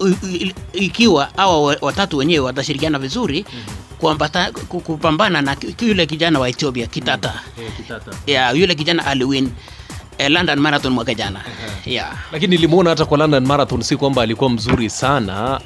I- 0.00 0.54
ikiwa 0.72 1.30
hawa 1.36 1.76
watatu 1.80 2.16
wenyewe 2.16 2.44
watashirikiana 2.44 2.98
vizuri 2.98 3.44
kuambata- 4.00 4.52
kupambana 4.68 5.42
na 5.42 5.56
yule 5.80 6.06
kijana 6.06 6.38
wa 6.38 6.48
Ethiopia 6.48 6.86
Kitata. 6.86 7.32
Ya 8.26 8.50
yule 8.50 8.74
kijana 8.74 9.06
aliwin 9.06 9.50
eh, 10.18 10.30
London 10.30 10.58
Marathon 10.60 10.92
mwaka 10.92 11.14
jana. 11.14 11.40
Yeah. 11.86 12.12
lakini 12.32 12.56
nilimwona 12.56 12.90
hata 12.90 13.04
kwa 13.04 13.18
London 13.18 13.46
Marathon, 13.46 13.82
si 13.82 13.96
kwamba 13.96 14.22
alikuwa 14.22 14.50
mzuri 14.50 14.90
sana. 14.90 15.60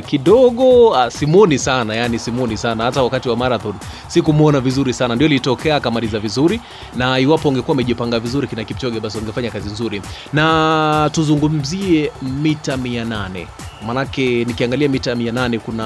Uh, 0.00 0.06
kidogo 0.08 0.88
uh, 0.88 1.08
simoni 1.08 1.58
sana 1.58 1.94
yani 1.94 2.18
simoni 2.18 2.56
sana. 2.56 2.84
Hata 2.84 3.02
wakati 3.02 3.28
wa 3.28 3.36
marathon 3.36 3.74
sikumuona 4.08 4.60
vizuri 4.60 4.92
sana, 4.92 5.14
ndio 5.14 5.26
ilitokea 5.26 5.76
akamaliza 5.76 6.18
vizuri, 6.18 6.60
na 6.96 7.18
iwapo 7.18 7.48
ungekuwa 7.48 7.72
umejipanga 7.74 8.20
vizuri 8.20 8.46
kina 8.48 8.64
Kipchoge, 8.64 9.00
basi 9.00 9.18
ungefanya 9.18 9.50
kazi 9.50 9.70
nzuri. 9.70 10.02
Na 10.32 11.10
tuzungumzie 11.12 12.12
mita 12.22 12.76
800 12.76 13.46
manake 13.86 14.44
nikiangalia 14.44 14.88
mita 14.88 15.14
800 15.14 15.58
kuna 15.58 15.84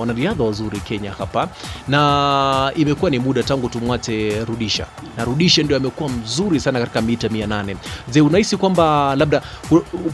wanariadha 0.00 0.44
wazuri 0.44 0.80
Kenya 0.80 1.12
hapa, 1.18 1.48
na 1.88 2.72
imekuwa 2.76 3.10
ni 3.10 3.18
muda 3.18 3.42
tangu 3.42 3.68
tumwate 3.68 4.44
Rudisha, 4.44 4.86
na 5.16 5.24
Rudisha 5.24 5.62
ndio 5.62 5.76
amekuwa 5.76 6.08
mzuri 6.08 6.60
sana 6.60 6.80
katika 6.80 7.00
mita 7.02 7.28
800. 7.28 7.76
Je, 8.12 8.20
unahisi 8.20 8.56
kwamba 8.56 9.16
labda 9.16 9.42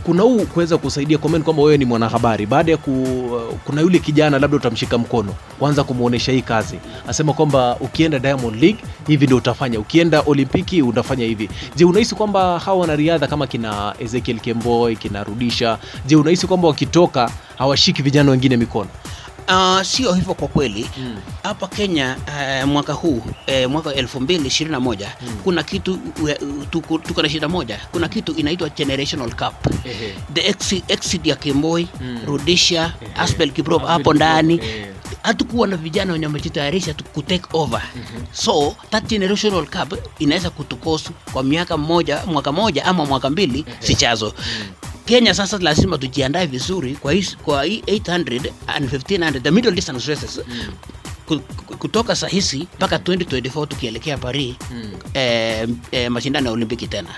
kuna 0.04 0.22
huu 0.22 0.40
kuweza 0.46 0.78
kusaidia 0.78 1.18
comment 1.18 1.44
kwamba 1.44 1.62
wewe 1.62 1.78
ni 1.78 1.84
mwanahabari? 1.84 2.46
Baada 2.46 2.72
ya 2.72 2.76
ku, 2.78 3.06
kuna 3.64 3.80
yule 3.80 3.98
kijana 3.98 4.38
labda 4.38 4.56
utamshika 4.56 4.98
mkono 4.98 5.34
kwanza 5.58 5.84
kumuonesha 5.84 6.32
hii 6.32 6.42
kazi, 6.42 6.78
asema 7.08 7.32
kwamba 7.32 7.76
ukienda 7.80 8.18
Diamond 8.18 8.62
League 8.62 8.78
hivi 9.06 9.24
ndio 9.26 9.36
utafanya, 9.36 9.80
ukienda 9.80 10.20
Olimpiki 10.26 10.82
utafanya 10.82 11.24
hivi. 11.24 11.50
Je, 11.76 11.84
unahisi 11.84 12.14
kwamba 12.14 12.58
hawa 12.58 12.78
wanariadha 12.80 13.26
kama 13.26 13.46
kina 13.46 13.94
Ezekiel 13.98 14.40
Kemboi, 14.40 14.96
kina 14.96 15.24
Rudisha, 15.24 15.78
je, 16.06 16.16
unahisi 16.16 16.46
kwamba 16.46 16.68
wakitoka 16.68 17.19
hawashiki 17.58 18.02
vijana 18.02 18.30
wengine 18.30 18.56
mikono? 18.56 18.90
Uh, 19.48 19.82
sio 19.82 20.12
hivyo 20.14 20.34
kwa 20.34 20.48
kweli. 20.48 20.90
Hapa 21.42 21.66
Kenya 21.68 22.16
uh, 22.62 22.68
mwaka 22.68 22.92
huu 22.92 23.16
uh, 23.64 23.70
mwaka 23.70 23.90
2021 23.90 25.06
kuna 25.44 25.62
kitu 25.62 25.98
tuko, 26.70 26.98
tuko 26.98 27.22
na 27.22 27.28
shida 27.28 27.48
moja. 27.48 27.80
Kuna 27.92 28.08
kitu 28.08 28.32
inaitwa 28.32 28.68
generational 28.68 29.30
cup. 29.30 29.74
The 30.34 30.46
exit, 30.48 30.84
exit 30.90 31.26
ya 31.26 31.36
Kemboi 31.36 31.88
Rudisha 32.26 32.92
Aspel 33.16 33.50
Kiprop 33.50 33.86
hapo 33.86 34.14
ndani. 34.14 34.60
hatukuwa 35.22 35.66
na 35.68 35.76
vijana 35.76 36.12
wenye 36.12 36.26
wamejitayarisha 36.26 36.94
kutake 37.14 37.44
over. 37.52 37.82
So 38.32 38.76
that 38.90 39.04
generational 39.06 39.66
cup 39.66 39.94
inaweza 40.18 40.50
kutukosu 40.50 41.12
kwa 41.32 41.42
miaka 41.42 41.76
moja 41.76 42.22
mwaka 42.26 42.52
moja 42.52 42.84
ama 42.84 43.06
mwaka 43.06 43.30
mbili 43.30 43.64
sichazo 43.80 44.32
Kenya 45.06 45.34
sasa 45.34 45.58
lazima 45.58 45.98
tujiandae 45.98 46.46
vizuri 46.46 46.94
kwa 46.94 47.12
hii, 47.12 47.26
kwa 47.44 47.64
hii 47.64 47.80
800 47.86 48.52
and 48.66 48.90
1500 48.92 49.40
the 49.42 49.50
middle 49.50 49.72
distance 49.72 50.06
races 50.14 50.40
ku- 50.40 50.44
kutoka 51.78 52.16
sahisi 52.16 52.66
mpaka 52.76 52.96
2024 52.96 53.66
tukielekea 53.66 54.18
Paris 54.18 54.54
eh, 55.14 55.68
eh, 55.92 56.10
mashindano 56.10 56.46
ya 56.46 56.52
Olimpiki 56.52 56.86
tena. 56.86 57.08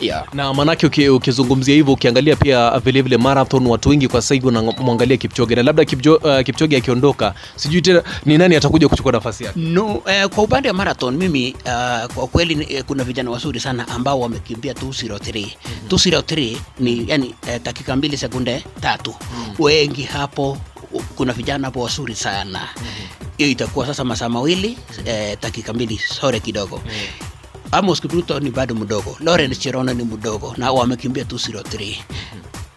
Yeah. 0.00 0.24
na 0.34 0.54
maanake 0.54 1.08
ukizungumzia 1.10 1.74
hivyo 1.74 1.92
ukiangalia 1.92 2.36
pia 2.36 2.70
vilevile 2.70 3.02
vile 3.02 3.16
marathon 3.16 3.66
watu 3.66 3.88
wengi 3.88 4.08
kwa 4.08 4.22
sasa 4.22 4.34
hivi 4.34 4.46
wanamwangalia 4.46 5.16
Kipchoge. 5.16 5.54
Na 5.54 5.62
labda 5.62 5.84
Kipjo, 5.84 6.14
uh, 6.16 6.40
Kipchoge 6.40 6.76
akiondoka 6.76 7.34
sijui 7.56 7.82
tena 7.82 8.02
ni 8.26 8.38
nani 8.38 8.56
atakuja 8.56 8.88
kuchukua 8.88 9.12
nafasi 9.12 9.44
yake? 9.44 9.60
No, 9.60 10.02
eh, 10.06 10.28
kwa 10.28 10.44
upande 10.44 10.68
wa 10.68 10.74
marathon 10.74 11.16
mimi 11.16 11.52
uh, 11.64 12.12
kwa 12.14 12.26
kweli 12.26 12.66
eh, 12.74 12.84
kuna 12.86 13.04
vijana 13.04 13.30
wazuri 13.30 13.60
sana 13.60 13.88
ambao 13.88 14.20
wamekimbia 14.20 14.72
203 14.72 15.46
203 15.88 16.56
ni 16.80 17.04
yani 17.08 17.34
eh, 17.48 17.60
dakika 17.64 17.96
mbili 17.96 18.16
sekunde 18.16 18.64
tatu. 18.80 19.14
Wengi 19.58 20.02
hapo 20.02 20.58
kuna 21.16 21.32
vijana 21.32 21.66
hapo 21.66 21.80
wazuri 21.80 22.14
sana. 22.14 22.68
Hiyo 23.36 23.50
itakuwa 23.50 23.86
sasa 23.86 24.04
masaa 24.04 24.28
mawili 24.28 24.78
eh, 25.04 25.38
dakika 25.42 25.72
mbili. 25.72 25.98
Sore 25.98 26.40
kidogo. 26.40 26.80
Amos 27.72 28.00
Kipruto 28.00 28.40
ni 28.40 28.50
bado 28.50 28.74
mdogo, 28.74 29.16
Lawrence 29.20 29.56
Cherono 29.60 29.94
ni 29.94 30.04
mdogo. 30.04 30.54
Na 30.56 30.72
wamekimbia 30.72 31.24
203 31.24 31.96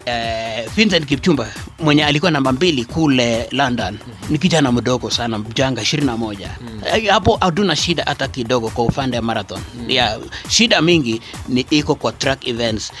eh, 0.06 0.68
Vincent 0.76 1.06
Kipchumba 1.06 1.48
mwenye 1.78 2.04
alikuwa 2.04 2.30
namba 2.30 2.52
mbili 2.52 2.84
kule 2.84 3.48
London. 3.50 3.98
Ni 4.30 4.38
kijana 4.38 4.72
mdogo 4.72 5.10
sana 5.10 5.38
mjanga 5.38 5.82
21 5.82 6.48
Eh, 6.94 7.08
hapo 7.10 7.36
hatuna 7.40 7.76
shida 7.76 8.04
hata 8.06 8.28
kidogo 8.28 8.70
kwa 8.70 8.84
upande 8.84 9.16
wa 9.16 9.22
marathon. 9.22 9.60
Ya 9.88 10.18
shida 10.48 10.82
mingi 10.82 11.20
ni 11.48 11.60
iko 11.70 11.94
kwa 11.94 12.12
track 12.12 12.46
events. 12.48 12.92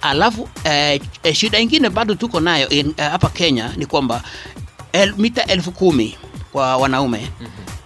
Alafu 0.00 0.48
eh, 0.64 1.00
eh, 1.22 1.34
shida 1.34 1.58
ingine 1.60 1.90
bado 1.90 2.14
tuko 2.14 2.40
nayo 2.40 2.64
hapa 2.68 2.74
eh, 2.76 3.10
hapa 3.10 3.28
Kenya 3.28 3.72
ni 3.76 3.86
kwamba 3.86 4.22
el, 4.92 5.14
mita 5.18 5.44
elfu 5.46 5.72
kumi 5.72 6.16
kwa 6.52 6.76
wanaume. 6.76 7.30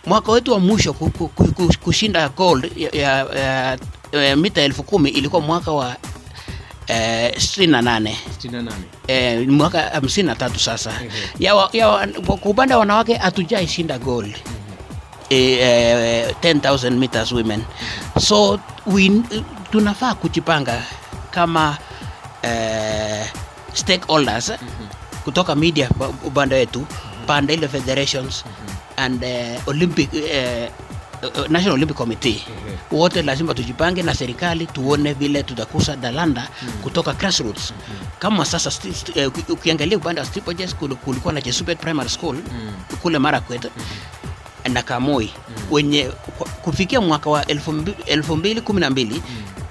Mwaka 0.07 0.33
wetu 0.33 0.53
wa 0.53 0.61
mwisho 0.61 0.93
ku- 0.93 1.11
ku- 1.11 1.29
ku- 1.29 1.53
ku- 1.53 1.75
kushinda 1.85 2.29
gold 2.29 2.73
ya, 2.77 2.91
ya, 2.91 3.27
ya, 4.13 4.23
ya 4.29 4.37
mita 4.37 4.63
elfu 4.63 4.83
kumi 4.83 5.11
ilikuwa 5.11 5.43
mwaka 5.43 5.73
wa 5.73 5.97
eh, 6.93 7.33
68 7.37 8.15
eh, 9.09 9.49
mwaka 9.49 9.81
hamsini 9.83 10.27
na 10.29 10.35
tatu 10.37 10.59
sasa. 10.61 10.93
Ya, 11.39 11.55
wa- 11.55 11.71
ya, 11.73 11.89
wa- 11.89 12.07
kwa 12.07 12.51
upande 12.51 12.75
wa 12.75 12.81
wanawake 12.81 13.15
hatujaishinda 13.15 13.99
gold. 13.99 14.27
Mm-hmm. 14.37 15.31
eh, 15.31 15.59
eh, 15.61 16.35
10000 16.43 16.91
meters 16.91 17.33
women. 17.33 17.63
So 18.21 18.61
we, 18.87 19.11
tunafaa 19.71 20.15
kujipanga 20.15 20.83
kama 21.31 21.79
eh, 22.43 23.27
stakeholders 23.75 24.53
kutoka 25.25 25.55
media 25.55 25.89
pa- 25.89 26.09
upande 26.09 26.55
wetu 26.55 26.87
pande 27.27 27.55
ile 27.55 27.69
federations 27.69 28.45
and 28.97 29.25
uh, 29.25 29.69
olympic 29.69 30.15
eh, 30.15 30.71
uh, 31.23 31.47
National 31.51 31.75
Olympic 31.75 31.97
Committee. 31.97 32.43
Wote 32.91 33.23
lazima 33.23 33.55
tujipange 33.55 34.03
na 34.03 34.15
serikali 34.15 34.67
tuone 34.67 35.13
vile 35.13 35.43
tutakusa 35.43 35.97
dalanda 35.97 36.49
kutoka 36.83 37.13
grassroots. 37.13 37.73
Kama 38.19 38.45
sasa 38.45 38.71
sti, 38.71 38.95
sti, 38.95 39.27
uh, 39.27 39.33
ukiangalia 39.51 39.97
upande 39.99 40.21
wa 40.21 40.27
steeplechase 40.27 40.75
kulikuwa 41.05 41.35
na 41.35 41.41
Chesupet 41.43 41.79
Primary 41.81 42.09
School 42.09 42.37
kule 43.03 43.19
Marakwet 43.19 43.69
na 44.73 44.83
Kamoi. 44.83 45.31
Wenye 45.71 46.11
kufikia 46.63 47.01
mwaka 47.01 47.31
wa 47.31 47.43
2012 47.43 47.73
mbi- 47.73 47.95
elfu 48.07 48.37
mbili 48.37 48.61
kumi 48.61 48.81
na 48.81 48.91
mbili 48.91 49.23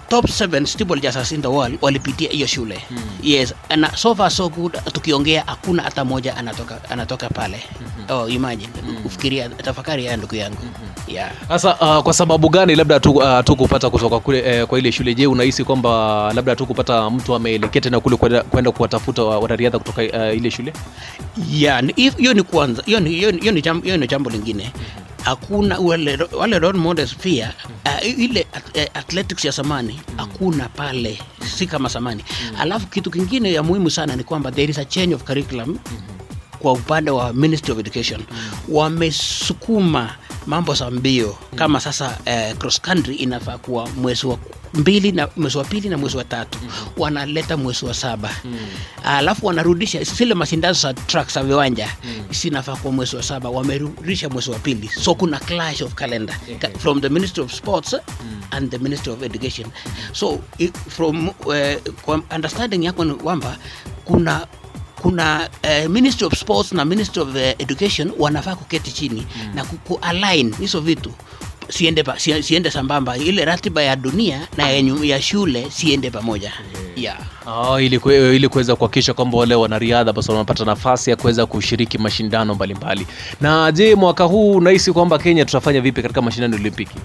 top 0.10 0.26
7 0.26 0.66
steeplechasers 0.66 1.32
in 1.32 1.42
the 1.42 1.48
world 1.48 1.78
walipitia 1.82 2.30
hiyo 2.30 2.48
shule. 2.48 2.82
Yes 3.24 3.54
na 3.78 3.98
so 3.98 4.16
far 4.16 4.32
so 4.32 4.50
good. 4.50 4.78
Tukiongea 4.94 5.44
hakuna 5.48 5.84
hata 5.84 6.06
moja 6.06 6.38
anatoka 6.38 6.90
anatoka 6.90 7.30
pale. 7.30 7.64
Oh 8.10 8.30
imagine. 8.30 8.70
Ufikiria 9.06 9.50
tafakari 9.50 10.06
ya 10.06 10.18
ndugu 10.18 10.36
yangu 10.36 10.58
yeah 11.14 11.32
Sasa 11.48 11.76
uh, 11.76 12.04
kwa 12.04 12.14
sababu 12.14 12.50
gani 12.50 12.76
labda 12.76 13.00
tu, 13.00 13.12
uh, 13.12 13.40
tukupata 13.44 13.90
kutoka 13.90 14.20
kule 14.20 14.62
uh, 14.62 14.68
kwa 14.68 14.80
ile 14.80 14.92
shule? 14.92 15.16
Je, 15.16 15.28
unahisi 15.28 15.64
kwamba 15.64 15.90
labda 16.36 16.56
tukupata 16.56 17.10
mtu 17.10 17.36
ameelekea 17.36 17.82
tena 17.82 18.00
kule 18.00 18.16
kwenda 18.50 18.72
kuwatafuta 18.72 19.24
wanariadha 19.24 19.80
kutoka 19.80 20.02
uh, 20.02 20.38
ile 20.38 20.52
shule? 20.52 20.74
ni- 21.82 21.94
hiyo 22.18 22.34
ni 22.34 22.44
kwanza 22.44 22.84
hiyo 22.86 23.00
ni 23.00 23.10
hiyo 23.10 23.32
ni- 23.32 23.62
jambo 23.62 23.84
hiyo 23.84 23.98
ni 23.98 24.08
jambo 24.08 24.30
lingine 24.30 24.72
hakuna 25.24 25.80
wale 25.80 26.20
wale 26.38 26.60
role 26.60 26.78
models 26.80 27.16
pia 27.16 27.54
uh, 27.86 28.20
ile 28.20 28.48
at- 28.54 28.78
eh, 28.80 28.90
athletics 28.94 29.46
ya 29.46 29.52
zamani 29.52 30.00
hakuna 30.18 30.70
pale 30.70 31.20
si 31.58 31.68
kama 31.68 31.90
zamani 31.90 32.24
alafu 32.60 32.88
kitu 32.88 33.12
kingine 33.12 33.54
ya 33.54 33.64
muhimu 33.64 33.90
sana 33.90 34.16
ni 34.16 34.24
kwamba 34.24 34.52
there 34.52 34.72
is 34.72 34.78
a 34.80 34.86
change 34.86 35.16
of 35.16 35.24
curriculum 35.24 35.78
kwa 36.60 36.72
upande 36.74 37.12
wa 37.12 37.34
Ministry 37.34 37.72
of 37.74 37.80
Education 37.80 38.22
wamesukuma 38.70 40.10
mambo 40.48 40.74
za 40.74 40.92
mbio. 40.92 41.38
Kama 41.56 41.80
sasa 41.80 42.18
eh, 42.26 42.56
cross 42.58 42.82
country 42.82 43.16
inafaa 43.16 43.58
kuwa 43.58 43.88
mwezi 43.90 44.28
wa 44.28 44.38
mbili 44.74 45.12
na 45.12 45.28
mwezi 45.38 45.58
wa 45.58 45.64
pili 45.64 45.90
na 45.90 45.98
mwezi 45.98 46.18
wa 46.18 46.24
tatu. 46.24 46.60
Wanaleta 46.98 47.58
mwezi 47.58 47.86
wa 47.86 47.94
saba. 47.94 48.30
Alafu 49.04 49.46
wanarudisha 49.46 50.04
zile 50.04 50.34
mashindano 50.34 50.74
za 50.74 50.94
track 50.94 51.32
za 51.32 51.44
viwanja 51.44 51.90
sinafaa 52.32 52.76
kuwa 52.76 52.94
mwezi 52.94 53.16
wa 53.16 53.24
saba. 53.24 53.50
Wamerudisha 53.50 54.30
mwezi 54.30 54.52
wa 54.52 54.60
pili. 54.60 54.88
So 55.04 55.16
kuna 55.16 55.40
clash 55.40 55.82
of 55.82 55.94
calendar. 55.94 56.36
Okay. 56.56 56.70
from 56.80 57.02
the 57.02 57.10
Ministry 57.10 57.44
of 57.44 57.54
Sports 57.54 57.96
and 58.52 58.72
the 58.72 58.78
Ministry 58.80 59.14
of 59.14 59.24
Education. 59.24 59.68
So 60.14 60.42
from 60.90 61.30
uh, 61.46 62.20
understanding 62.36 62.84
yako 62.86 63.06
ni 63.06 63.14
kwamba 63.14 63.58
kuna 64.06 64.48
kuna 65.02 65.50
uh, 65.64 65.90
Ministry 65.92 66.28
of 66.28 66.34
Sports 66.34 66.72
na 66.72 66.86
Ministry 66.86 67.22
of 67.22 67.30
uh, 67.36 67.42
Education 67.42 68.12
wanafaa 68.20 68.56
kuketi 68.56 68.92
chini 68.92 69.28
na 69.56 69.64
ku, 69.66 69.76
ku 69.78 70.00
align 70.02 70.56
hizo 70.60 70.80
vitu 70.82 71.12
siende, 71.70 72.04
pa, 72.04 72.20
siende 72.20 72.72
sambamba 72.72 73.18
ile 73.18 73.46
ratiba 73.46 73.84
ya 73.84 73.96
dunia 73.96 74.48
na 74.58 74.70
ya, 74.70 74.84
ya 75.04 75.22
shule 75.22 75.68
siende 75.72 76.10
pamoja 76.12 76.54
yeah. 76.96 77.18
Ah, 77.48 77.82
ili 77.82 77.98
kue- 78.00 78.36
ili 78.36 78.50
kuweza 78.50 78.76
kuhakikisha 78.76 79.14
kwamba 79.14 79.38
wale 79.38 79.56
wanariadha 79.56 80.14
basi 80.14 80.32
wanapata 80.32 80.66
nafasi 80.66 81.10
ya 81.10 81.16
kuweza 81.16 81.46
kushiriki 81.46 81.98
mashindano 81.98 82.56
mbalimbali. 82.56 83.08
Na 83.42 83.72
je, 83.72 83.96
mwaka 83.96 84.24
huu 84.24 84.52
unahisi 84.52 84.94
kwamba 84.94 85.18
Kenya 85.20 85.46
tutafanya 85.46 85.82
vipi 85.82 86.02
katika 86.02 86.22
mashindano 86.22 86.54
ya 86.56 86.60
Olimpiki? 86.62 86.96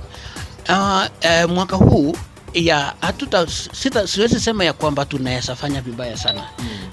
Uh, 0.69 1.03
uh, 1.45 1.51
mwaka 1.51 1.77
huu 1.77 2.17
ya 2.57 2.95
hatuta 3.01 3.47
sita, 3.73 4.07
siwezi 4.07 4.41
sema 4.41 4.65
ya 4.65 4.73
kwamba 4.73 5.05
tunaweza 5.05 5.57
fanya 5.57 5.81
vibaya 5.81 6.17
sana 6.17 6.43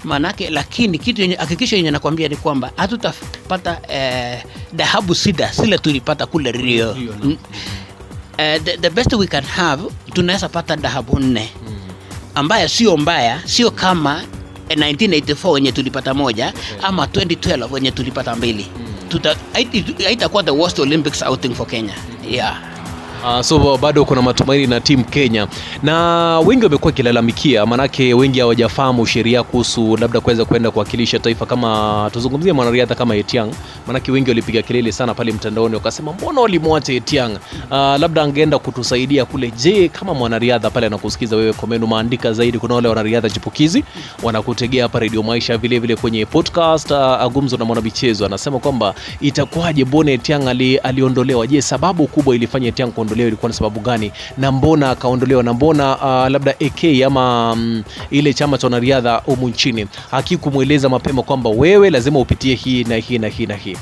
maanake, 0.04 0.50
lakini 0.50 0.98
kitu 0.98 1.20
yenye 1.22 1.34
hakikisho 1.34 1.76
yenye 1.76 1.90
nakwambia 1.90 2.28
ni 2.28 2.36
kwamba 2.36 2.70
hatutapata 2.76 3.78
eh, 3.88 4.42
dhahabu 4.72 5.14
sida 5.14 5.52
sile 5.52 5.78
tulipata 5.78 6.26
kule 6.26 6.52
Rio. 6.52 6.92
Rio, 6.92 7.12
no. 7.12 7.24
Mm. 7.24 7.36
Eh, 8.38 8.60
the, 8.64 8.76
the 8.76 8.90
best 8.90 9.12
we 9.12 9.26
can 9.26 9.44
have 9.44 9.82
tunaweza 10.12 10.48
pata 10.48 10.76
dhahabu 10.76 11.20
nne 11.20 11.48
ambayo 12.34 12.68
sio 12.68 12.96
mbaya, 12.96 13.40
sio 13.44 13.70
kama 13.70 14.22
eh, 14.68 14.78
1984 14.78 15.50
wenye 15.50 15.72
tulipata 15.72 16.14
moja 16.14 16.52
ama 16.82 17.04
2012 17.06 17.72
wenye 17.72 17.90
tulipata 17.90 18.36
mbili. 18.36 18.66
mm. 18.78 19.34
haitakuwa 20.04 20.42
the 20.42 20.50
worst 20.50 20.78
Olympics 20.78 21.22
outing 21.22 21.54
for 21.54 21.66
Kenya 21.66 21.94
yeah. 22.30 22.73
Uh, 23.24 23.40
so 23.40 23.78
bado 23.78 24.04
kuna 24.04 24.22
matumaini 24.22 24.66
na 24.66 24.80
timu 24.80 25.04
Kenya, 25.04 25.46
na 25.82 26.40
wengi 26.46 26.64
wamekuwa 26.64 26.88
wakilalamikia, 26.88 27.66
maanake 27.66 28.14
wengi 28.14 28.40
hawajafahamu 28.40 29.06
sheria 29.06 29.42
kuhusu 29.42 29.96
labda 29.96 30.20
kuweza 30.20 30.44
kwenda 30.44 30.70
kuwakilisha 30.70 31.18
taifa. 31.18 31.46
Kama 31.46 32.10
tuzungumzie 32.12 32.52
mwanariadha 32.52 32.94
kama 32.94 33.16
Etiang, 33.16 33.48
maanake 33.86 34.12
wengi 34.12 34.30
walipiga 34.30 34.62
kelele 34.62 34.92
sana 34.92 35.14
pale 35.14 35.32
mtandaoni, 35.32 35.74
wakasema 35.74 36.12
mbona 36.12 36.40
walimwacha 36.40 36.92
Etiang? 36.92 37.30
Uh, 37.70 37.76
labda 37.76 38.22
angeenda 38.22 38.58
kutusaidia 38.58 39.24
kule. 39.24 39.50
Je, 39.56 39.88
kama 39.88 40.14
mwanariadha 40.14 40.70
pale 40.70 40.86
anakusikiza 40.86 41.36
wewe, 41.36 41.52
Komenu, 41.52 41.86
maandika 41.86 42.32
zaidi. 42.32 42.58
Kuna 42.58 42.74
wale 42.74 42.88
wanariadha 42.88 43.30
chipukizi 43.30 43.84
wanakutegea 44.22 44.82
hapa 44.82 44.98
Radio 44.98 45.22
Maisha, 45.22 45.56
vile 45.58 45.78
vile 45.78 45.96
kwenye 45.96 46.26
podcast 46.26 46.90
uh, 46.90 46.98
Agumzo 46.98 47.56
na 47.56 47.64
Mwanamichezo, 47.64 48.26
anasema 48.26 48.58
kwamba 48.58 48.94
itakuwaje, 49.20 49.84
mbona 49.84 50.10
Etiang 50.10 50.48
ali, 50.48 50.76
aliondolewa? 50.76 51.46
Je, 51.46 51.62
sababu 51.62 52.06
kubwa 52.06 52.34
ilifanya 52.34 52.68
Etiang 52.68 52.86
kuondolewa 52.90 53.13
ilikuwa 53.22 53.48
na 53.48 53.54
sababu 53.54 53.80
gani, 53.80 54.12
na 54.38 54.52
mbona 54.52 54.90
akaondolewa, 54.90 55.42
na 55.42 55.52
mbona 55.54 55.96
uh, 55.96 56.30
labda 56.32 56.54
AK 56.60 57.02
ama 57.06 57.52
um, 57.52 57.82
ile 58.10 58.34
chama 58.34 58.58
cha 58.58 58.66
wanariadha 58.66 59.16
humu 59.16 59.48
nchini 59.48 59.86
hakikumweleza 60.10 60.88
mapema 60.88 61.22
kwamba 61.22 61.50
wewe 61.50 61.90
lazima 61.90 62.18
upitie 62.18 62.54
hii 62.54 62.84
na 62.84 62.96
hii 62.96 63.18
na 63.18 63.28
hii 63.28 63.46
na 63.46 63.54
hii? 63.56 63.76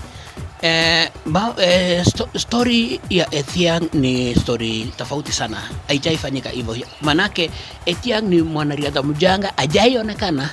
Eh, 0.63 1.11
ba, 1.27 1.51
eh, 1.59 2.07
sto, 2.07 2.29
story 2.39 3.01
ya 3.11 3.27
Ethiang 3.35 3.91
ni 3.95 4.31
story 4.35 4.93
tofauti 4.97 5.33
sana, 5.33 5.59
haijaifanyika 5.89 6.49
hivyo. 6.51 6.77
Manake 7.03 7.51
Ethiang 7.87 8.23
ni 8.23 8.43
mwanariadha 8.43 9.03
mjanga, 9.03 9.53
hajaionekana. 9.57 10.51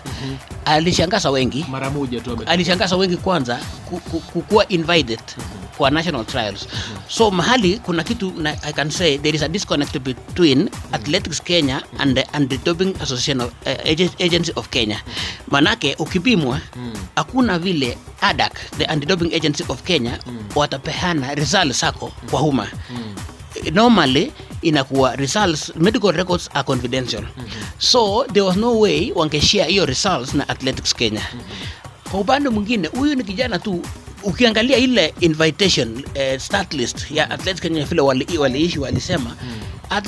Alishangaza 0.66 1.30
wengi, 1.32 1.66
Mara 1.70 1.90
moja 1.90 2.20
tu 2.22 2.38
alishangaza 2.46 2.96
wengi 2.98 3.18
kwanza 3.18 3.60
kukuwa 3.89 4.67
invited 4.67 5.19
kwa 5.77 5.89
national 5.91 6.25
trials. 6.25 6.67
So 7.08 7.31
mahali 7.31 7.77
kuna 7.79 8.03
kitu 8.03 8.34
I 8.63 8.74
can 8.74 8.91
say 8.91 9.17
there 9.17 9.36
is 9.36 9.41
a 9.43 9.48
disconnect 9.48 10.00
between 10.00 10.69
Athletics 10.91 11.39
Kenya 11.43 11.81
and 12.00 12.15
the, 12.15 12.24
and 12.34 12.50
the 12.50 12.58
Doping 12.58 12.96
Association 13.01 13.41
of, 13.41 13.53
uh, 13.65 13.75
Agency 14.19 14.51
of 14.55 14.69
Kenya. 14.69 15.01
Manake 15.51 15.96
ukipimwa 16.00 16.60
hakuna 17.15 17.60
vile 17.60 17.98
ADAC, 18.22 18.53
the 18.77 18.86
Anti-Doping 18.86 19.34
Agency 19.34 19.63
of 19.69 19.84
Kenya 19.84 20.19
watapeana 20.55 21.36
results 21.36 21.79
zako 21.81 22.12
kwa 22.31 22.41
umma 22.41 22.67
normally 23.74 24.31
inakuwa 24.62 25.15
results 25.15 25.72
medical 25.75 26.12
records 26.12 26.50
are 26.53 26.63
confidential 26.63 27.24
so 27.77 28.25
there 28.34 28.41
was 28.46 28.55
no 28.58 28.79
way 28.79 29.12
wangeshare 29.15 29.69
hiyo 29.72 29.86
results 29.86 30.34
na 30.34 30.49
athletics 30.49 30.95
kenya 30.95 31.21
kwa 32.12 32.19
upande 32.19 32.50
mwingine 32.50 32.88
huyu 32.88 33.15
ni 33.15 33.24
kijana 33.24 33.60
tu 33.60 33.82
ukiangalia 34.24 34.78
ile 34.78 35.13
invitation 35.19 35.93
uh, 35.95 36.39
start 36.41 36.74
list 36.74 37.12
ya 37.12 37.30
athletics 37.32 37.62
kenya 37.62 37.86
vile 37.86 38.02
wali- 38.02 38.38
waliishi 38.38 38.80
walisema 38.80 39.36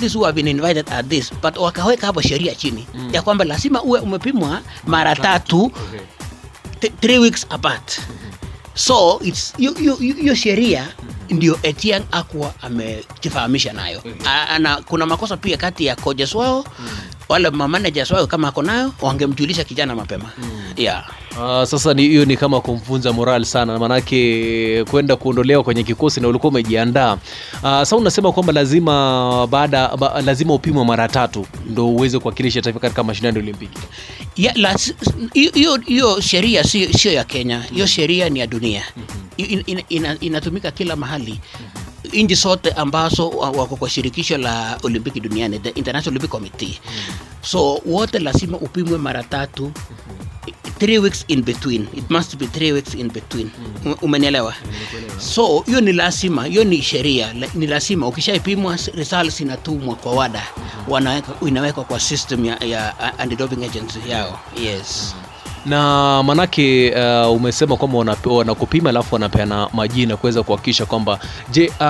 least 0.02 0.16
who 0.16 0.26
have 0.26 0.36
been 0.44 0.48
invited 0.48 0.90
at 0.94 1.08
this 1.08 1.34
but 1.42 1.58
wakaweka 1.58 2.08
hapo 2.08 2.22
sheria 2.22 2.56
chini 2.56 2.88
ya 3.12 3.22
kwamba 3.22 3.46
lazima 3.46 3.84
uwe 3.84 4.00
umepimwa 4.00 4.62
mara 4.88 5.16
tatu. 5.16 5.66
okay. 5.66 6.90
three 7.02 7.18
weeks 7.18 7.46
apart. 7.50 8.00
So 8.74 9.20
it's 9.24 9.54
hiyo- 9.58 9.74
sheria 10.36 10.82
mm 11.04 11.10
-hmm. 11.30 11.36
ndio 11.36 11.60
Etiang 11.64 12.04
akwa 12.12 12.54
amejifahamisha 12.62 13.74
nayo. 13.74 14.04
A- 14.26 14.60
na 14.60 14.76
kuna 14.82 15.06
makosa 15.06 15.38
pia 15.38 15.58
kati 15.58 15.86
ya 15.86 15.96
coaches 15.96 16.36
wao 16.36 16.66
wale 17.30 17.50
mamanagers 17.50 18.12
wao 18.12 18.28
kama 18.28 18.48
ako 18.48 18.62
nayo 18.64 18.94
wangemjulisha 19.02 19.64
kijana 19.64 19.96
mapema. 19.96 20.30
Yeah. 20.78 21.10
Uh, 21.32 21.63
sasa 21.63 21.94
ni 21.94 22.02
hiyo 22.02 22.26
ni 22.26 22.38
kama 22.38 22.62
kumfunza 22.62 23.13
moral 23.13 23.44
sana, 23.46 23.80
maanake 23.80 24.84
kwenda 24.91 25.15
kuondolewa 25.15 25.63
kwenye 25.63 25.84
kikosi 25.84 26.20
na 26.22 26.28
ulikuwa 26.28 26.50
umejiandaa. 26.52 27.13
Uh, 27.13 27.60
sasa 27.62 27.96
unasema 27.96 28.32
kwamba 28.32 28.54
lazima 28.54 29.48
baada 29.48 29.98
ba, 29.98 30.22
lazima 30.22 30.54
upimwe 30.54 30.86
mara 30.86 31.08
tatu 31.08 31.46
ndo 31.70 31.88
uweze 31.89 32.20
kuwakilisha 32.20 32.62
taifa 32.62 32.80
katika 32.80 33.04
mashindano 33.04 33.38
ya 33.38 33.44
Olimpiki. 33.44 33.80
Hiyo- 35.86 36.22
sheria 36.22 36.63
sio 36.63 36.94
si 36.94 37.13
ya 37.13 37.24
Kenya, 37.24 37.62
hiyo 37.62 37.86
sheria 37.88 38.30
ni 38.30 38.39
ya 38.39 38.48
dunia. 38.48 38.84
In, 39.38 39.63
in, 39.67 39.84
ina, 39.89 40.17
inatumika 40.20 40.72
kila 40.72 40.96
mahali 40.96 41.39
nchi 42.13 42.36
zote 42.36 42.72
ambazo 42.72 43.30
wa- 43.30 43.50
wako 43.50 43.76
kwa 43.76 43.89
shirikisho 43.89 44.38
la 44.38 44.78
Olimpiki 44.84 45.20
duniani, 45.20 45.60
the 45.60 45.70
International 45.70 46.12
Olympic 46.12 46.30
Committee. 46.32 46.80
So 47.41 47.82
wote 47.86 48.20
lazima 48.20 48.58
upimwe 48.58 48.98
mara 48.98 49.24
tatu 49.24 49.72
three 50.82 50.98
weeks 50.98 51.26
in 51.30 51.44
between. 51.46 51.86
It 51.94 52.10
must 52.10 52.38
be 52.41 52.48
three 52.48 52.72
weeks 52.74 52.94
in 52.98 53.08
between. 53.13 53.52
Mm. 53.86 53.96
umenielewa? 54.02 54.54
So 55.20 55.63
hiyo 55.65 55.82
ni 55.82 55.94
lazima 55.94 56.46
hiyo 56.46 56.63
ni 56.63 56.82
sheria. 56.82 57.34
Ni 57.54 57.67
lazima. 57.67 58.08
Ukishaipimwa 58.08 58.78
results 58.94 59.41
inatumwa 59.41 59.96
kwa 59.96 60.13
wada. 60.13 60.44
Wanaweka 60.88 61.34
inawekwa 61.48 61.84
kwa 61.84 62.00
system 62.00 62.46
ya, 62.46 62.58
ya 62.58 63.20
anti-doping 63.20 63.63
agency 63.65 64.00
yao. 64.10 64.39
Yes 64.63 65.15
na 65.65 66.24
manake 66.24 66.93
uh, 66.95 67.32
umesema 67.36 67.76
kwamba 67.78 68.15
wanakupima 68.26 68.89
alafu 68.89 69.15
wanapeana 69.15 69.67
majina 69.74 70.17
kuweza 70.17 70.43
kuhakikisha 70.43 70.86
kwamba 70.86 71.19
je 71.52 71.67
uh, 71.80 71.86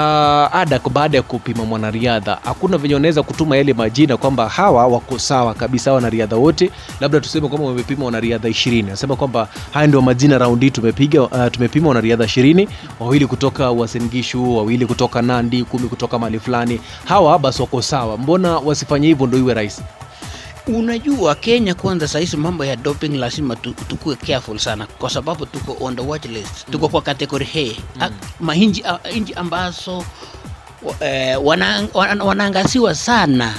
ada 0.55 0.79
baada 0.93 1.17
ya 1.17 1.23
kupima 1.23 1.65
mwanariadha 1.65 2.38
hakuna 2.43 2.77
venye 2.77 2.93
wanaweza 2.93 3.23
kutuma 3.23 3.57
yale 3.57 3.73
majina 3.73 4.17
kwamba 4.17 4.49
hawa 4.49 4.88
wako 4.88 5.19
sawa 5.19 5.53
kabisa 5.53 5.93
wanariadha 5.93 6.36
wote 6.36 6.71
labda 6.99 7.19
tuseme 7.19 7.47
kwamba 7.47 7.67
wamepima 7.67 8.05
wanariadha 8.05 8.49
ishirini. 8.49 8.88
Anasema 8.88 9.15
kwamba 9.15 9.47
haya 9.71 9.88
ndio 9.88 10.01
majina 10.01 10.38
raundi 10.38 10.71
tumepiga 10.71 11.21
uh, 11.21 11.47
tumepima 11.51 11.88
wanariadha 11.88 12.25
ishirini 12.25 12.67
wawili 12.99 13.27
kutoka 13.27 13.71
wasengishu 13.71 14.57
wawili 14.57 14.86
kutoka 14.86 15.21
nandi 15.21 15.63
kumi 15.63 15.88
kutoka 15.88 16.19
mali 16.19 16.39
fulani. 16.39 16.79
Hawa 17.05 17.39
basi 17.39 17.62
wako 17.62 17.81
sawa. 17.81 18.17
Mbona 18.17 18.57
wasifanye 18.57 19.07
hivyo 19.07 19.27
ndo 19.27 19.38
iwe 19.38 19.53
rahisi 19.53 19.81
unajua 20.67 21.36
kenya 21.36 21.74
kwanza 21.76 22.08
sahizi 22.08 22.38
mambo 22.38 22.65
ya 22.65 22.76
doping 22.76 23.10
lazima 23.17 23.56
tu, 23.56 23.74
tukue 23.88 24.15
careful 24.15 24.60
sana 24.60 24.86
kwa 24.88 25.10
sababu 25.10 25.45
tuko 25.45 25.78
on 25.86 25.95
the 25.95 26.02
watch 26.02 26.26
list. 26.26 26.69
Tuko 26.71 26.88
kwa 26.89 27.02
kategori 27.02 27.45
he 27.45 27.78
mm. 27.95 28.10
mahinji 28.39 28.84
a- 28.86 29.00
ambazo 29.36 30.06
eh, 31.00 31.39
wana, 31.45 31.88
wana, 31.93 32.24
sana 32.95 33.54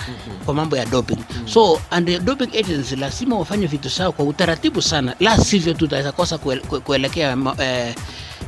kwa 0.45 0.55
mambo 0.55 0.77
ya 0.77 0.87
doping. 0.87 1.19
So 1.47 1.81
and 1.91 2.07
the 2.07 2.19
doping 2.19 2.57
agency 2.59 2.97
lazima 2.97 3.38
wafanye 3.38 3.67
vitu 3.67 3.91
sawa 3.91 4.12
kwa 4.12 4.25
utaratibu 4.25 4.83
sana. 4.83 5.15
La 5.21 5.38
sivyo 5.38 5.75
tutaweza 5.75 6.12
kosa 6.12 6.38
kuelekea 6.85 7.33
kue- 7.33 7.37
ma- 7.37 7.57
eh, 7.65 7.95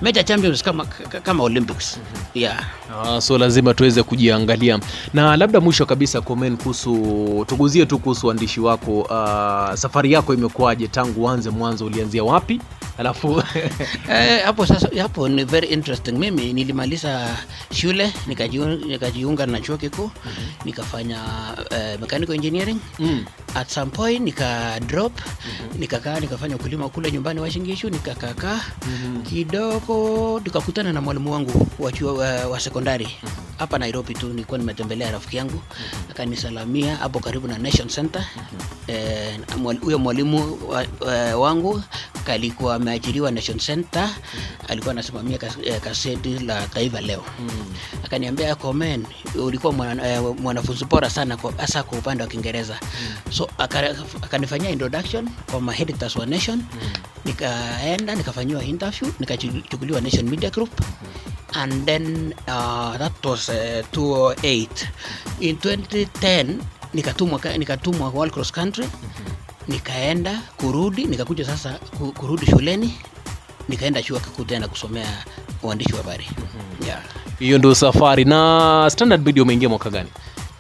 major 0.03 0.25
champions 0.25 0.63
kama, 0.63 0.85
kama 1.23 1.43
olympics. 1.45 1.99
Yeah. 2.35 2.65
Ah, 3.05 3.21
so 3.21 3.39
lazima 3.39 3.75
tuweze 3.75 4.03
kujiangalia. 4.03 4.81
Na 5.15 5.37
labda 5.37 5.61
mwisho 5.61 5.87
kabisa 5.87 6.21
comment 6.21 6.63
kuhusu 6.63 7.45
tuguzie 7.49 7.87
tu 7.87 7.99
kuhusu 7.99 8.27
uandishi 8.27 8.61
wako. 8.61 9.01
Uh, 9.01 9.75
safari 9.75 10.13
yako 10.13 10.35
imekuwaje 10.35 10.89
tangu 10.89 11.23
uanze 11.25 11.51
mwanzo 11.51 11.87
ulianzia 11.87 12.25
wapi? 12.25 12.61
Alafu 12.99 13.43
Eh, 14.11 14.45
hapo 14.45 14.67
sasa 14.67 14.89
hapo 15.03 15.29
ni 15.29 15.45
very 15.45 15.69
interesting. 15.69 16.13
Mimi 16.13 16.53
nilimaliza 16.53 17.37
shule 17.75 18.13
nikajiun- 18.29 18.87
nikajiunga 18.87 19.47
na 19.47 19.61
chuo 19.61 19.77
kikuu 19.77 20.11
nikafanya 20.65 21.19
eh, 21.71 22.01
mechanical 22.01 22.35
engineering. 22.35 22.79
Mm. 22.99 23.25
at 23.55 23.71
some 23.71 23.91
point 23.91 24.21
nika 24.21 24.81
drop 24.81 25.13
nikakaa 25.79 26.21
nikafanya 26.21 26.57
ukulima 26.57 26.89
kule 26.89 27.13
nyumbani 27.13 27.41
washingishu 27.41 27.91
nikakakaa 27.91 28.61
kidogo 29.29 29.84
nikakutana 30.45 30.93
na 30.93 31.01
mwalimu 31.01 31.33
wangu 31.33 31.67
wa 31.79 31.93
chuo 31.93 32.15
wa, 32.15 32.47
wa 32.47 32.61
sekondari 32.61 33.09
hapa 33.59 33.79
nairobi 33.79 34.15
tu 34.15 34.29
nilikuwa 34.29 34.59
nimetembelea 34.59 35.11
rafiki 35.13 35.37
yangu 35.37 35.61
akanisalamia 36.11 36.97
hapo 36.97 37.21
karibu 37.21 37.49
na 37.49 37.59
nation 37.59 37.89
center 37.89 38.25
Eh, 38.87 39.39
mwalimu 39.99 40.59
wa, 40.69 40.87
wa, 41.01 41.37
wangu 41.37 41.83
alikuwa 42.27 42.75
ameajiriwa 42.75 43.31
Nation 43.31 43.59
Center, 43.59 44.11
alikuwa 44.69 44.93
anasimamia 44.93 45.39
eh, 45.65 45.81
kaseti 45.81 46.39
la 46.39 46.67
Taifa 46.67 47.01
Leo. 47.01 47.25
Akaniambia 48.05 48.55
Komen, 48.55 49.07
ulikuwa 49.35 49.75
eh, 50.07 50.23
mwanafunzi 50.43 50.85
bora 50.85 51.11
sana 51.11 51.39
hasa 51.57 51.83
kwa 51.83 51.99
upande 51.99 52.23
wa 52.23 52.29
Kiingereza. 52.29 52.81
So 53.31 53.49
akanifanyia 54.23 54.71
introduction 54.71 55.29
kwa 55.51 55.77
editors 55.79 56.17
wa 56.17 56.27
Nation. 56.27 56.63
Nikaenda 57.25 58.15
nikafanyiwa 58.15 58.65
interview, 58.65 59.11
nikachukuliwa 59.21 60.01
Nation 60.01 60.29
Media 60.29 60.51
Group. 60.51 60.71
And 61.53 61.87
then 61.87 62.35
uh, 62.49 62.97
that 62.99 63.25
was 63.25 63.49
uh, 63.49 63.83
208 63.93 64.69
in 65.41 65.57
2010 65.57 66.59
nikatumwa 66.95 67.41
nikatumwa 67.59 68.09
World 68.09 68.33
Cross 68.33 68.53
Country. 68.53 68.89
Nikaenda 69.69 70.41
kurudi 70.57 71.05
nikakuja 71.05 71.45
sasa 71.45 71.79
kurudi 72.17 72.47
shuleni. 72.47 72.95
Nikaenda 73.69 74.03
chuo 74.03 74.19
kikuu 74.21 74.45
tena 74.45 74.69
kusomea 74.69 75.25
uandishi 75.63 75.93
wa 75.93 75.99
habari. 75.99 76.29
Yeah. 76.87 77.03
hiyo 77.39 77.59
ndio 77.59 77.75
safari. 77.75 78.25
Na 78.25 78.89
standard 78.93 79.27
media 79.27 79.43
umeingia 79.43 79.69
mwaka 79.69 79.91
gani? 79.91 80.09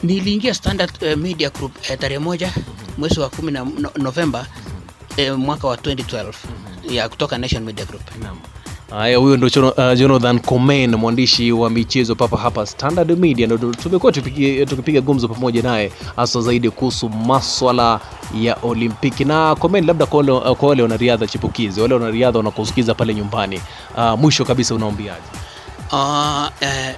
Niliingia 0.02 0.54
standard 0.54 0.90
uh, 1.02 1.14
media 1.18 1.50
group 1.50 1.76
uh, 1.76 1.96
tarehe 1.98 2.18
moja 2.18 2.52
mwezi 2.98 3.20
wa 3.20 3.28
kumi 3.28 3.52
na 3.52 3.64
no, 3.64 3.90
novemba 3.96 4.46
uh, 5.18 5.38
mwaka 5.38 5.68
wa 5.68 5.76
2012 5.76 6.32
ya 6.90 7.08
kutoka 7.08 7.38
nation 7.38 7.64
media 7.64 7.84
group. 7.84 8.02
Haya 8.90 9.16
huyo 9.18 9.36
ndo 9.36 9.46
uh, 9.46 9.98
jonathan 9.98 10.40
comen 10.40 10.94
mwandishi 10.94 11.52
wa 11.52 11.70
michezo 11.70 12.14
papa 12.14 12.36
hapa 12.36 12.66
standard 12.66 13.18
media. 13.18 13.46
Ndo 13.46 13.58
tumekuwa 13.58 14.12
tukipiga 14.12 15.00
gumzo 15.00 15.28
pamoja 15.28 15.62
naye 15.62 15.92
hasa 16.16 16.40
zaidi 16.40 16.70
kuhusu 16.70 17.08
maswala 17.08 18.00
ya 18.40 18.56
olimpiki. 18.62 19.24
Na 19.24 19.54
comen 19.54 19.86
labda 19.86 20.06
kwa 20.06 20.18
wale, 20.18 20.32
wale 20.60 20.82
wanariadha 20.82 21.26
chipukizi 21.26 21.80
wale 21.80 21.94
wanariadha 21.94 22.38
wanakusikiza 22.38 22.94
pale 22.94 23.14
nyumbani 23.14 23.60
uh, 23.96 24.18
mwisho 24.18 24.44
kabisa 24.44 24.74
unaombiaje? 24.74 25.22
Uh, 25.92 26.46
eh, 26.60 26.70
eh, 26.88 26.94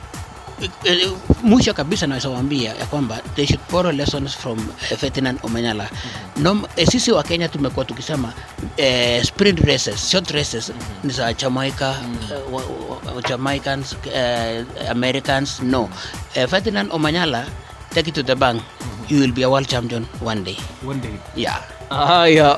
mwisho 1.42 1.74
kabisa 1.74 2.06
naweza 2.06 2.28
waambia 2.28 2.74
ya 2.74 2.86
kwamba 2.86 3.18
they 3.34 3.46
should 3.46 3.60
borrow 3.70 3.92
lessons 3.92 4.36
from 4.36 4.58
uh, 4.58 4.98
Ferdinand 4.98 5.38
Omanyala. 5.42 5.90
Nom, 6.36 6.64
eh, 6.76 6.88
sisi 6.88 7.12
wa 7.12 7.22
Kenya 7.22 7.48
tumekuwa 7.48 7.84
tukisema 7.84 8.32
eh, 8.76 9.24
sprint 9.24 9.60
races, 9.60 10.10
short 10.10 10.30
races 10.30 10.72
ni 11.04 11.12
za 11.12 11.32
Jamaica, 11.32 11.94
eh, 12.32 12.52
wa, 12.52 12.62
wa, 13.14 13.22
Jamaicans, 13.22 13.92
uh, 13.92 14.90
Americans. 14.90 15.60
No, 15.62 15.88
eh, 16.34 16.48
Ferdinand 16.48 16.92
Omanyala, 16.92 17.46
take 17.94 18.08
it 18.08 18.14
to 18.14 18.22
the 18.22 18.34
bank. 18.34 18.62
You 19.08 19.20
will 19.20 19.32
be 19.32 19.42
a 19.42 19.50
world 19.50 19.68
champion 19.68 20.04
one 20.20 20.42
day. 20.44 20.56
Yeah. 21.36 21.75
Haya 21.90 22.56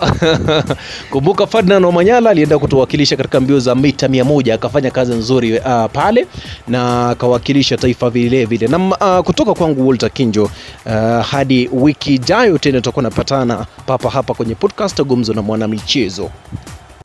kumbuka 1.11 1.47
ferdinand 1.47 1.85
omanyala 1.85 2.31
alienda 2.31 2.59
kutuwakilisha 2.59 3.17
katika 3.17 3.41
mbio 3.41 3.59
za 3.61 3.75
mita 3.75 4.09
mia 4.09 4.25
moja 4.25 4.55
akafanya 4.55 4.91
kazi 4.91 5.13
nzuri 5.15 5.59
uh, 5.59 5.85
pale 5.93 6.27
na 6.69 7.11
akawakilisha 7.11 7.77
taifa 7.77 8.11
vile 8.11 8.45
vile 8.45 8.67
na 8.67 8.79
uh, 8.79 9.25
kutoka 9.25 9.55
kwangu 9.55 9.89
walter 9.89 10.11
kinjo 10.11 10.51
uh, 10.87 11.25
hadi 11.25 11.71
wiki 11.73 12.15
ijayo 12.15 12.59
tena 12.59 12.79
tutakuwa 12.79 13.03
napatana 13.03 13.67
papa 13.87 14.11
hapa 14.11 14.35
kwenye 14.35 14.55
podcast 14.55 15.03
gumzo 15.03 15.35
na 15.35 15.43
mwanamichezo 15.43 16.31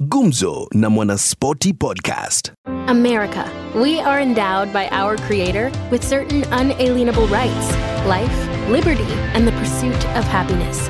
Gumzo 0.10 0.68
na 0.74 0.90
Mwanaspoti 0.90 1.74
Podcast. 1.74 2.52
America. 2.88 3.50
We 3.76 4.02
are 4.02 4.20
endowed 4.20 4.74
by 4.74 4.88
our 4.88 5.18
Creator 5.18 5.72
with 5.92 6.04
certain 6.04 6.44
unalienable 6.52 7.28
rights 7.28 7.72
life, 8.08 8.70
liberty, 8.70 9.14
and 9.34 9.48
the 9.48 9.52
pursuit 9.54 9.96
of 10.18 10.26
happiness. 10.26 10.90